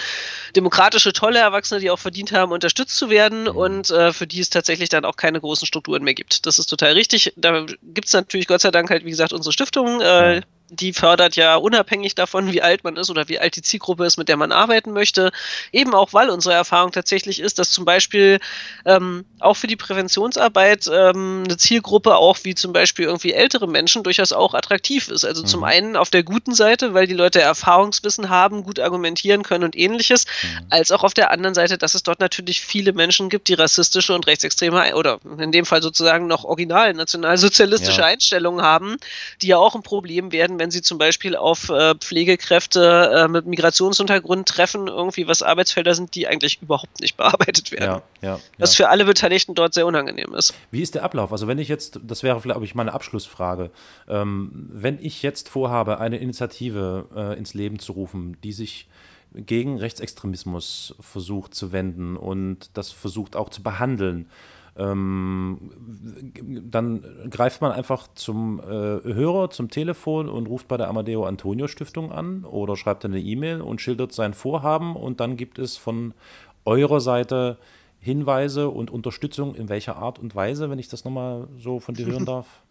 demokratische, 0.55 1.13
tolle 1.13 1.39
Erwachsene, 1.39 1.79
die 1.79 1.89
auch 1.89 1.99
verdient 1.99 2.31
haben, 2.31 2.51
unterstützt 2.51 2.97
zu 2.97 3.09
werden 3.09 3.43
mhm. 3.43 3.55
und 3.55 3.89
äh, 3.89 4.13
für 4.13 4.27
die 4.27 4.39
es 4.39 4.49
tatsächlich 4.49 4.89
dann 4.89 5.05
auch 5.05 5.15
keine 5.15 5.41
großen 5.41 5.65
Strukturen 5.65 6.03
mehr 6.03 6.13
gibt. 6.13 6.45
Das 6.45 6.59
ist 6.59 6.67
total 6.67 6.93
richtig. 6.93 7.33
Da 7.35 7.65
gibt 7.81 8.07
es 8.07 8.13
natürlich 8.13 8.47
Gott 8.47 8.61
sei 8.61 8.71
Dank 8.71 8.89
halt, 8.89 9.05
wie 9.05 9.09
gesagt, 9.09 9.33
unsere 9.33 9.53
Stiftung, 9.53 10.01
äh, 10.01 10.41
die 10.69 10.93
fördert 10.93 11.35
ja 11.35 11.55
unabhängig 11.55 12.15
davon, 12.15 12.51
wie 12.51 12.61
alt 12.61 12.83
man 12.83 12.95
ist 12.95 13.09
oder 13.09 13.27
wie 13.27 13.39
alt 13.39 13.55
die 13.55 13.61
Zielgruppe 13.61 14.05
ist, 14.05 14.17
mit 14.17 14.29
der 14.29 14.37
man 14.37 14.51
arbeiten 14.51 14.91
möchte. 14.93 15.31
Eben 15.71 15.93
auch, 15.93 16.13
weil 16.13 16.29
unsere 16.29 16.55
Erfahrung 16.55 16.91
tatsächlich 16.91 17.39
ist, 17.39 17.59
dass 17.59 17.69
zum 17.69 17.85
Beispiel 17.85 18.39
ähm, 18.85 19.25
auch 19.39 19.55
für 19.55 19.67
die 19.67 19.75
Präventionsarbeit 19.75 20.87
ähm, 20.91 21.43
eine 21.45 21.57
Zielgruppe 21.57 22.15
auch 22.15 22.37
wie 22.43 22.55
zum 22.55 22.73
Beispiel 22.73 23.05
irgendwie 23.05 23.33
ältere 23.33 23.67
Menschen 23.67 24.03
durchaus 24.03 24.33
auch 24.33 24.53
attraktiv 24.53 25.09
ist. 25.09 25.23
Also 25.23 25.43
mhm. 25.43 25.47
zum 25.47 25.63
einen 25.63 25.95
auf 25.95 26.09
der 26.09 26.23
guten 26.23 26.53
Seite, 26.53 26.93
weil 26.93 27.07
die 27.07 27.13
Leute 27.13 27.41
Erfahrungswissen 27.41 28.29
haben, 28.29 28.63
gut 28.63 28.79
argumentieren 28.79 29.43
können 29.43 29.63
und 29.63 29.75
ähnliches, 29.75 30.25
mhm. 30.25 30.65
als 30.71 30.91
auch 30.91 31.03
auf 31.03 31.13
der 31.13 31.31
anderen 31.31 31.53
Seite, 31.53 31.77
dass 31.77 31.93
es 31.93 32.03
dort 32.03 32.19
natürlich 32.19 32.61
viele 32.61 32.93
Menschen 32.93 33.29
gibt, 33.29 33.47
die 33.47 33.53
rassistische 33.53 34.13
und 34.13 34.27
rechtsextreme 34.27 34.95
oder 34.95 35.19
in 35.37 35.51
dem 35.51 35.65
Fall 35.65 35.81
sozusagen 35.81 36.27
noch 36.27 36.43
original 36.43 36.93
nationalsozialistische 36.93 38.01
ja. 38.01 38.07
Einstellungen 38.07 38.63
haben, 38.63 38.97
die 39.41 39.47
ja 39.47 39.57
auch 39.57 39.75
ein 39.75 39.83
Problem 39.83 40.31
werden 40.31 40.54
werden, 40.55 40.59
wenn 40.59 40.71
sie 40.71 40.81
zum 40.81 40.97
Beispiel 40.97 41.35
auf 41.35 41.69
äh, 41.69 41.95
Pflegekräfte 41.95 43.11
äh, 43.15 43.27
mit 43.27 43.45
Migrationshintergrund 43.45 44.47
treffen, 44.47 44.87
irgendwie 44.87 45.27
was 45.27 45.41
Arbeitsfelder 45.41 45.93
sind, 45.93 46.15
die 46.15 46.27
eigentlich 46.27 46.61
überhaupt 46.61 46.99
nicht 47.01 47.17
bearbeitet 47.17 47.71
werden. 47.71 48.01
Ja, 48.21 48.29
ja, 48.29 48.39
was 48.57 48.77
ja. 48.77 48.85
für 48.85 48.89
alle 48.89 49.05
Beteiligten 49.05 49.55
dort 49.55 49.73
sehr 49.73 49.85
unangenehm 49.85 50.33
ist. 50.33 50.53
Wie 50.71 50.81
ist 50.81 50.95
der 50.95 51.03
Ablauf? 51.03 51.31
Also 51.31 51.47
wenn 51.47 51.59
ich 51.59 51.67
jetzt, 51.67 51.99
das 52.03 52.23
wäre 52.23 52.39
vielleicht 52.41 52.61
ich 52.61 52.75
meine 52.75 52.93
Abschlussfrage, 52.93 53.71
ähm, 54.07 54.69
wenn 54.71 54.97
ich 54.99 55.21
jetzt 55.21 55.49
vorhabe, 55.49 55.99
eine 55.99 56.17
Initiative 56.17 57.07
äh, 57.15 57.37
ins 57.37 57.53
Leben 57.53 57.79
zu 57.79 57.91
rufen, 57.91 58.37
die 58.43 58.53
sich 58.53 58.87
gegen 59.33 59.77
Rechtsextremismus 59.77 60.95
versucht 61.01 61.53
zu 61.53 61.73
wenden 61.73 62.15
und 62.15 62.69
das 62.73 62.91
versucht 62.91 63.35
auch 63.35 63.49
zu 63.49 63.61
behandeln, 63.61 64.29
ähm, 64.77 65.71
dann 66.69 67.03
greift 67.29 67.61
man 67.61 67.71
einfach 67.71 68.07
zum 68.15 68.59
äh, 68.59 68.63
Hörer, 68.65 69.49
zum 69.49 69.69
Telefon 69.69 70.27
und 70.27 70.47
ruft 70.47 70.67
bei 70.67 70.75
der 70.75 70.89
Amadeo 70.89 71.25
Antonio 71.25 71.67
Stiftung 71.67 72.11
an 72.11 72.43
oder 72.43 72.75
schreibt 72.75 73.05
eine 73.05 73.19
E-Mail 73.19 73.61
und 73.61 73.79
schildert 73.79 74.11
sein 74.11 74.33
Vorhaben 74.33 74.95
und 74.95 75.19
dann 75.19 75.37
gibt 75.37 75.59
es 75.59 75.77
von 75.77 76.13
eurer 76.65 76.99
Seite 76.99 77.57
Hinweise 78.01 78.69
und 78.69 78.91
Unterstützung 78.91 79.55
in 79.55 79.69
welcher 79.69 79.95
Art 79.95 80.19
und 80.19 80.35
Weise, 80.35 80.69
wenn 80.69 80.79
ich 80.79 80.89
das 80.89 81.05
nochmal 81.05 81.47
so 81.57 81.79
von 81.79 81.95
dir 81.95 82.05
hören 82.05 82.25
darf? 82.25 82.63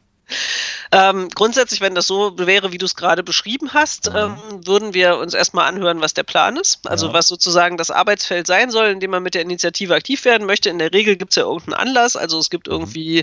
Ähm, 0.92 1.29
grundsätzlich, 1.35 1.81
wenn 1.81 1.94
das 1.94 2.07
so 2.07 2.38
wäre, 2.38 2.73
wie 2.73 2.79
du 2.79 2.87
es 2.87 2.94
gerade 2.94 3.23
beschrieben 3.23 3.73
hast, 3.73 4.11
mhm. 4.11 4.16
ähm, 4.16 4.66
würden 4.66 4.94
wir 4.94 5.18
uns 5.18 5.35
erstmal 5.35 5.68
anhören, 5.68 6.01
was 6.01 6.14
der 6.14 6.23
Plan 6.23 6.57
ist. 6.57 6.87
Also 6.87 7.09
ja. 7.09 7.12
was 7.12 7.27
sozusagen 7.27 7.77
das 7.77 7.90
Arbeitsfeld 7.90 8.47
sein 8.47 8.70
soll, 8.70 8.87
in 8.87 9.01
dem 9.01 9.11
man 9.11 9.23
mit 9.23 9.35
der 9.35 9.42
Initiative 9.42 9.94
aktiv 9.94 10.25
werden 10.25 10.47
möchte. 10.47 10.70
In 10.70 10.79
der 10.79 10.92
Regel 10.92 11.16
gibt 11.16 11.33
es 11.33 11.37
ja 11.37 11.44
irgendeinen 11.44 11.88
Anlass. 11.88 12.16
Also 12.16 12.38
es 12.38 12.51
gibt 12.51 12.66
mhm. 12.66 12.75
irgendwie, 12.75 13.23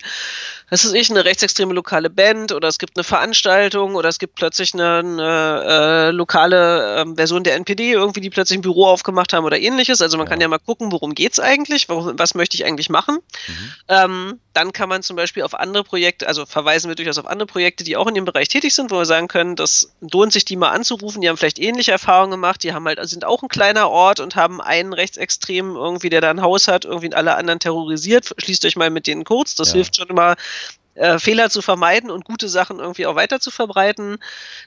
was 0.70 0.86
ist 0.86 0.94
ich, 0.94 1.10
eine 1.10 1.26
rechtsextreme 1.26 1.74
lokale 1.74 2.10
Band 2.10 2.52
oder 2.52 2.68
es 2.68 2.80
gibt 2.80 2.98
eine 2.98 3.04
Veranstaltung 3.04 3.96
oder 3.96 4.10
es 4.10 4.20
gibt 4.20 4.36
plötzlich 4.36 4.74
eine, 4.74 5.00
eine 5.00 5.64
äh, 5.68 6.12
lokale 6.12 7.02
äh, 7.02 7.16
Version 7.16 7.44
der 7.44 7.56
NPD, 7.56 7.92
irgendwie, 7.92 8.22
die 8.22 8.30
plötzlich 8.30 8.60
ein 8.60 8.64
Büro 8.64 8.86
aufgemacht 8.86 9.34
haben 9.34 9.46
oder 9.46 9.60
ähnliches. 9.60 10.02
Also 10.02 10.18
man 10.18 10.28
ja. 10.28 10.32
kann 10.32 10.42
ja 10.42 10.48
mal 10.48 10.60
gucken, 10.60 10.92
worum 10.92 11.16
geht 11.16 11.34
es 11.34 11.40
eigentlich, 11.40 11.90
warum, 11.90 12.18
was 12.18 12.36
möchte 12.36 12.58
ich 12.58 12.66
eigentlich 12.66 12.90
machen. 12.90 13.20
Mhm. 13.48 13.72
Ähm, 13.88 14.40
dann 14.54 14.74
kann 14.74 14.90
man 14.90 15.04
zum 15.04 15.16
Beispiel 15.16 15.44
auf 15.44 15.54
andere 15.54 15.84
Projekte, 15.84 16.28
also 16.28 16.46
verweisen 16.46 16.90
wir 16.90 16.96
durchaus 16.96 17.18
auf 17.18 17.28
andere 17.28 17.48
Projekte, 17.52 17.84
die 17.84 17.98
auch 17.98 18.08
in 18.08 18.16
dem 18.16 18.26
Bereich 18.26 18.48
tätig 18.48 18.74
sind, 18.74 18.92
wo 18.92 18.98
wir 18.98 19.06
sagen 19.06 19.28
können, 19.28 19.56
das 19.56 19.92
lohnt 20.02 20.34
sich, 20.34 20.46
die 20.46 20.56
mal 20.56 20.70
anzurufen. 20.70 21.22
Die 21.22 21.30
haben 21.30 21.38
vielleicht 21.38 21.60
ähnliche 21.60 21.92
Erfahrungen 21.92 22.32
gemacht. 22.32 22.64
Die 22.64 22.74
haben 22.74 22.86
halt, 22.86 23.00
sind 23.08 23.26
auch 23.26 23.44
ein 23.44 23.50
kleiner 23.50 23.90
Ort 23.90 24.20
und 24.20 24.36
haben 24.36 24.62
einen 24.62 24.94
Rechtsextremen 24.94 25.76
irgendwie, 25.76 26.10
der 26.10 26.22
da 26.22 26.30
ein 26.30 26.42
Haus 26.42 26.68
hat, 26.68 26.86
irgendwie 26.86 27.14
alle 27.14 27.36
anderen 27.36 27.60
terrorisiert. 27.60 28.34
Schließt 28.38 28.66
euch 28.66 28.76
mal 28.76 28.90
mit 28.90 29.08
denen 29.08 29.24
kurz. 29.24 29.56
Das 29.56 29.70
ja. 29.70 29.76
hilft 29.76 29.98
schon 29.98 30.08
immer, 30.08 30.36
äh, 30.96 31.20
Fehler 31.20 31.50
zu 31.50 31.62
vermeiden 31.62 32.12
und 32.12 32.26
gute 32.26 32.50
Sachen 32.50 32.80
irgendwie 32.80 33.06
auch 33.06 33.16
weiter 33.16 33.40
zu 33.40 33.52
verbreiten. 33.52 34.18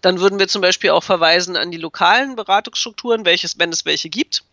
Dann 0.00 0.20
würden 0.20 0.38
wir 0.38 0.48
zum 0.48 0.62
Beispiel 0.62 0.90
auch 0.90 1.04
verweisen 1.04 1.56
an 1.56 1.70
die 1.70 1.78
lokalen 1.78 2.36
Beratungsstrukturen, 2.36 3.24
welches, 3.24 3.58
wenn 3.58 3.70
es 3.70 3.84
welche 3.84 4.08
gibt. 4.08 4.44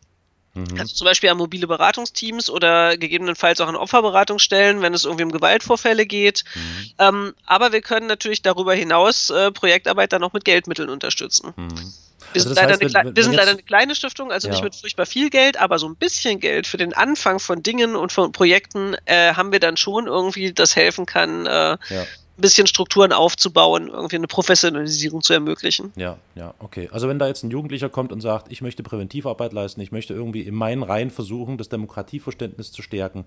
Mhm. 0.53 0.79
Also 0.79 0.95
zum 0.95 1.05
Beispiel 1.05 1.29
an 1.29 1.37
mobile 1.37 1.65
Beratungsteams 1.67 2.49
oder 2.49 2.97
gegebenenfalls 2.97 3.61
auch 3.61 3.67
an 3.67 3.75
Opferberatungsstellen, 3.75 4.81
wenn 4.81 4.93
es 4.93 5.05
irgendwie 5.05 5.23
um 5.23 5.31
Gewaltvorfälle 5.31 6.05
geht. 6.05 6.43
Mhm. 6.55 6.91
Ähm, 6.99 7.33
aber 7.45 7.71
wir 7.71 7.81
können 7.81 8.07
natürlich 8.07 8.41
darüber 8.41 8.73
hinaus 8.73 9.29
äh, 9.29 9.51
Projektarbeit 9.51 10.11
dann 10.13 10.23
auch 10.23 10.33
mit 10.33 10.43
Geldmitteln 10.45 10.89
unterstützen. 10.89 11.53
Mhm. 11.55 11.93
Wir 12.33 12.41
sind, 12.41 12.51
Also 12.57 12.61
leider, 12.61 12.73
heißt, 12.85 12.95
eine, 12.95 13.07
wenn- 13.09 13.15
wir 13.15 13.23
sind 13.23 13.33
jetzt- 13.33 13.39
leider 13.39 13.51
eine 13.51 13.63
kleine 13.63 13.93
Stiftung, 13.95 14.31
also 14.31 14.47
Ja. 14.47 14.53
nicht 14.53 14.63
mit 14.63 14.75
furchtbar 14.75 15.05
viel 15.05 15.29
Geld, 15.29 15.57
aber 15.57 15.79
so 15.79 15.87
ein 15.87 15.95
bisschen 15.95 16.39
Geld 16.39 16.65
für 16.65 16.77
den 16.77 16.93
Anfang 16.93 17.39
von 17.39 17.61
Dingen 17.61 17.95
und 17.97 18.13
von 18.13 18.31
Projekten 18.31 18.95
äh, 19.05 19.33
haben 19.33 19.51
wir 19.51 19.59
dann 19.59 19.75
schon 19.75 20.07
irgendwie, 20.07 20.53
das 20.53 20.75
helfen 20.77 21.05
kann, 21.05 21.45
äh, 21.45 21.77
Ja. 21.89 22.05
Ein 22.37 22.41
bisschen 22.41 22.65
Strukturen 22.65 23.11
aufzubauen, 23.11 23.89
irgendwie 23.89 24.15
eine 24.15 24.27
Professionalisierung 24.27 25.21
zu 25.21 25.33
ermöglichen. 25.33 25.91
Ja, 25.95 26.17
ja, 26.35 26.53
okay. 26.59 26.89
Also 26.91 27.07
wenn 27.07 27.19
da 27.19 27.27
jetzt 27.27 27.43
ein 27.43 27.51
Jugendlicher 27.51 27.89
kommt 27.89 28.11
und 28.11 28.21
sagt, 28.21 28.51
ich 28.51 28.61
möchte 28.61 28.83
Präventivarbeit 28.83 29.53
leisten, 29.53 29.81
ich 29.81 29.91
möchte 29.91 30.13
irgendwie 30.13 30.41
in 30.41 30.55
meinen 30.55 30.83
Reihen 30.83 31.11
versuchen, 31.11 31.57
das 31.57 31.69
Demokratieverständnis 31.69 32.71
zu 32.71 32.81
stärken 32.81 33.25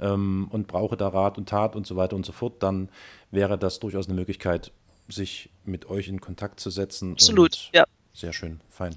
ähm, 0.00 0.48
und 0.50 0.66
brauche 0.66 0.96
da 0.96 1.08
Rat 1.08 1.38
und 1.38 1.48
Tat 1.48 1.76
und 1.76 1.86
so 1.86 1.96
weiter 1.96 2.16
und 2.16 2.26
so 2.26 2.32
fort, 2.32 2.62
dann 2.62 2.88
wäre 3.30 3.56
das 3.56 3.78
durchaus 3.78 4.06
eine 4.06 4.14
Möglichkeit, 4.14 4.72
sich 5.08 5.50
mit 5.64 5.88
euch 5.88 6.08
in 6.08 6.20
Kontakt 6.20 6.60
zu 6.60 6.70
setzen. 6.70 7.12
Absolut, 7.12 7.70
ja. 7.72 7.84
Sehr 8.12 8.32
schön, 8.32 8.60
fein. 8.68 8.96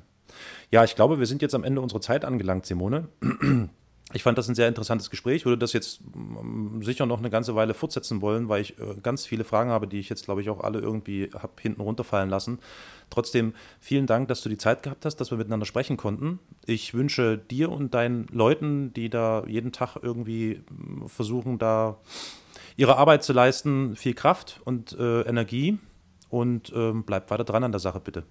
Ja, 0.71 0.83
ich 0.83 0.95
glaube, 0.95 1.19
wir 1.19 1.27
sind 1.27 1.41
jetzt 1.41 1.53
am 1.53 1.63
Ende 1.63 1.81
unserer 1.81 2.01
Zeit 2.01 2.25
angelangt, 2.25 2.65
Simone. 2.65 3.07
Ich 4.13 4.23
fand 4.23 4.37
das 4.37 4.47
ein 4.47 4.55
sehr 4.55 4.67
interessantes 4.67 5.09
Gespräch. 5.09 5.45
Würde 5.45 5.57
das 5.57 5.73
jetzt 5.73 6.01
mm, 6.15 6.81
sicher 6.81 7.05
noch 7.05 7.19
eine 7.19 7.29
ganze 7.29 7.55
Weile 7.55 7.73
fortsetzen 7.73 8.21
wollen, 8.21 8.47
weil 8.47 8.61
ich 8.61 8.79
äh, 8.79 8.95
ganz 9.01 9.25
viele 9.25 9.43
Fragen 9.43 9.71
habe, 9.71 9.87
die 9.87 9.99
ich 9.99 10.09
jetzt, 10.09 10.25
glaube 10.25 10.41
ich, 10.41 10.49
auch 10.49 10.61
alle 10.61 10.79
irgendwie 10.79 11.29
habe 11.33 11.53
hinten 11.59 11.81
runterfallen 11.81 12.29
lassen. 12.29 12.59
Trotzdem 13.09 13.53
vielen 13.79 14.05
Dank, 14.05 14.27
dass 14.27 14.41
du 14.41 14.49
die 14.49 14.57
Zeit 14.57 14.83
gehabt 14.83 15.05
hast, 15.05 15.17
dass 15.17 15.31
wir 15.31 15.37
miteinander 15.37 15.65
sprechen 15.65 15.97
konnten. 15.97 16.39
Ich 16.65 16.93
wünsche 16.93 17.37
dir 17.37 17.71
und 17.71 17.93
deinen 17.93 18.27
Leuten, 18.31 18.93
die 18.93 19.09
da 19.09 19.43
jeden 19.47 19.71
Tag 19.71 19.97
irgendwie 20.01 20.61
mm, 20.69 21.07
versuchen, 21.07 21.57
da 21.57 21.97
ihre 22.75 22.97
Arbeit 22.97 23.23
zu 23.23 23.33
leisten, 23.33 23.95
viel 23.95 24.13
Kraft 24.13 24.61
und 24.63 24.93
äh, 24.97 25.21
Energie. 25.21 25.79
Und 26.29 26.73
ähm, 26.75 27.03
bleibt 27.03 27.29
weiter 27.29 27.43
dran 27.43 27.63
an 27.63 27.71
der 27.71 27.79
Sache, 27.79 27.99
bitte. 27.99 28.23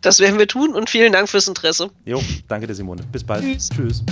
Das 0.00 0.18
werden 0.18 0.40
wir 0.40 0.48
tun 0.48 0.74
und 0.74 0.90
vielen 0.90 1.12
Dank 1.12 1.28
fürs 1.28 1.46
Interesse. 1.46 1.88
Jo, 2.04 2.20
danke 2.48 2.66
dir, 2.66 2.74
Simone. 2.74 3.04
Bis 3.12 3.22
bald. 3.22 3.44
Tschüss. 3.44 3.68
Tschüss. 3.68 4.04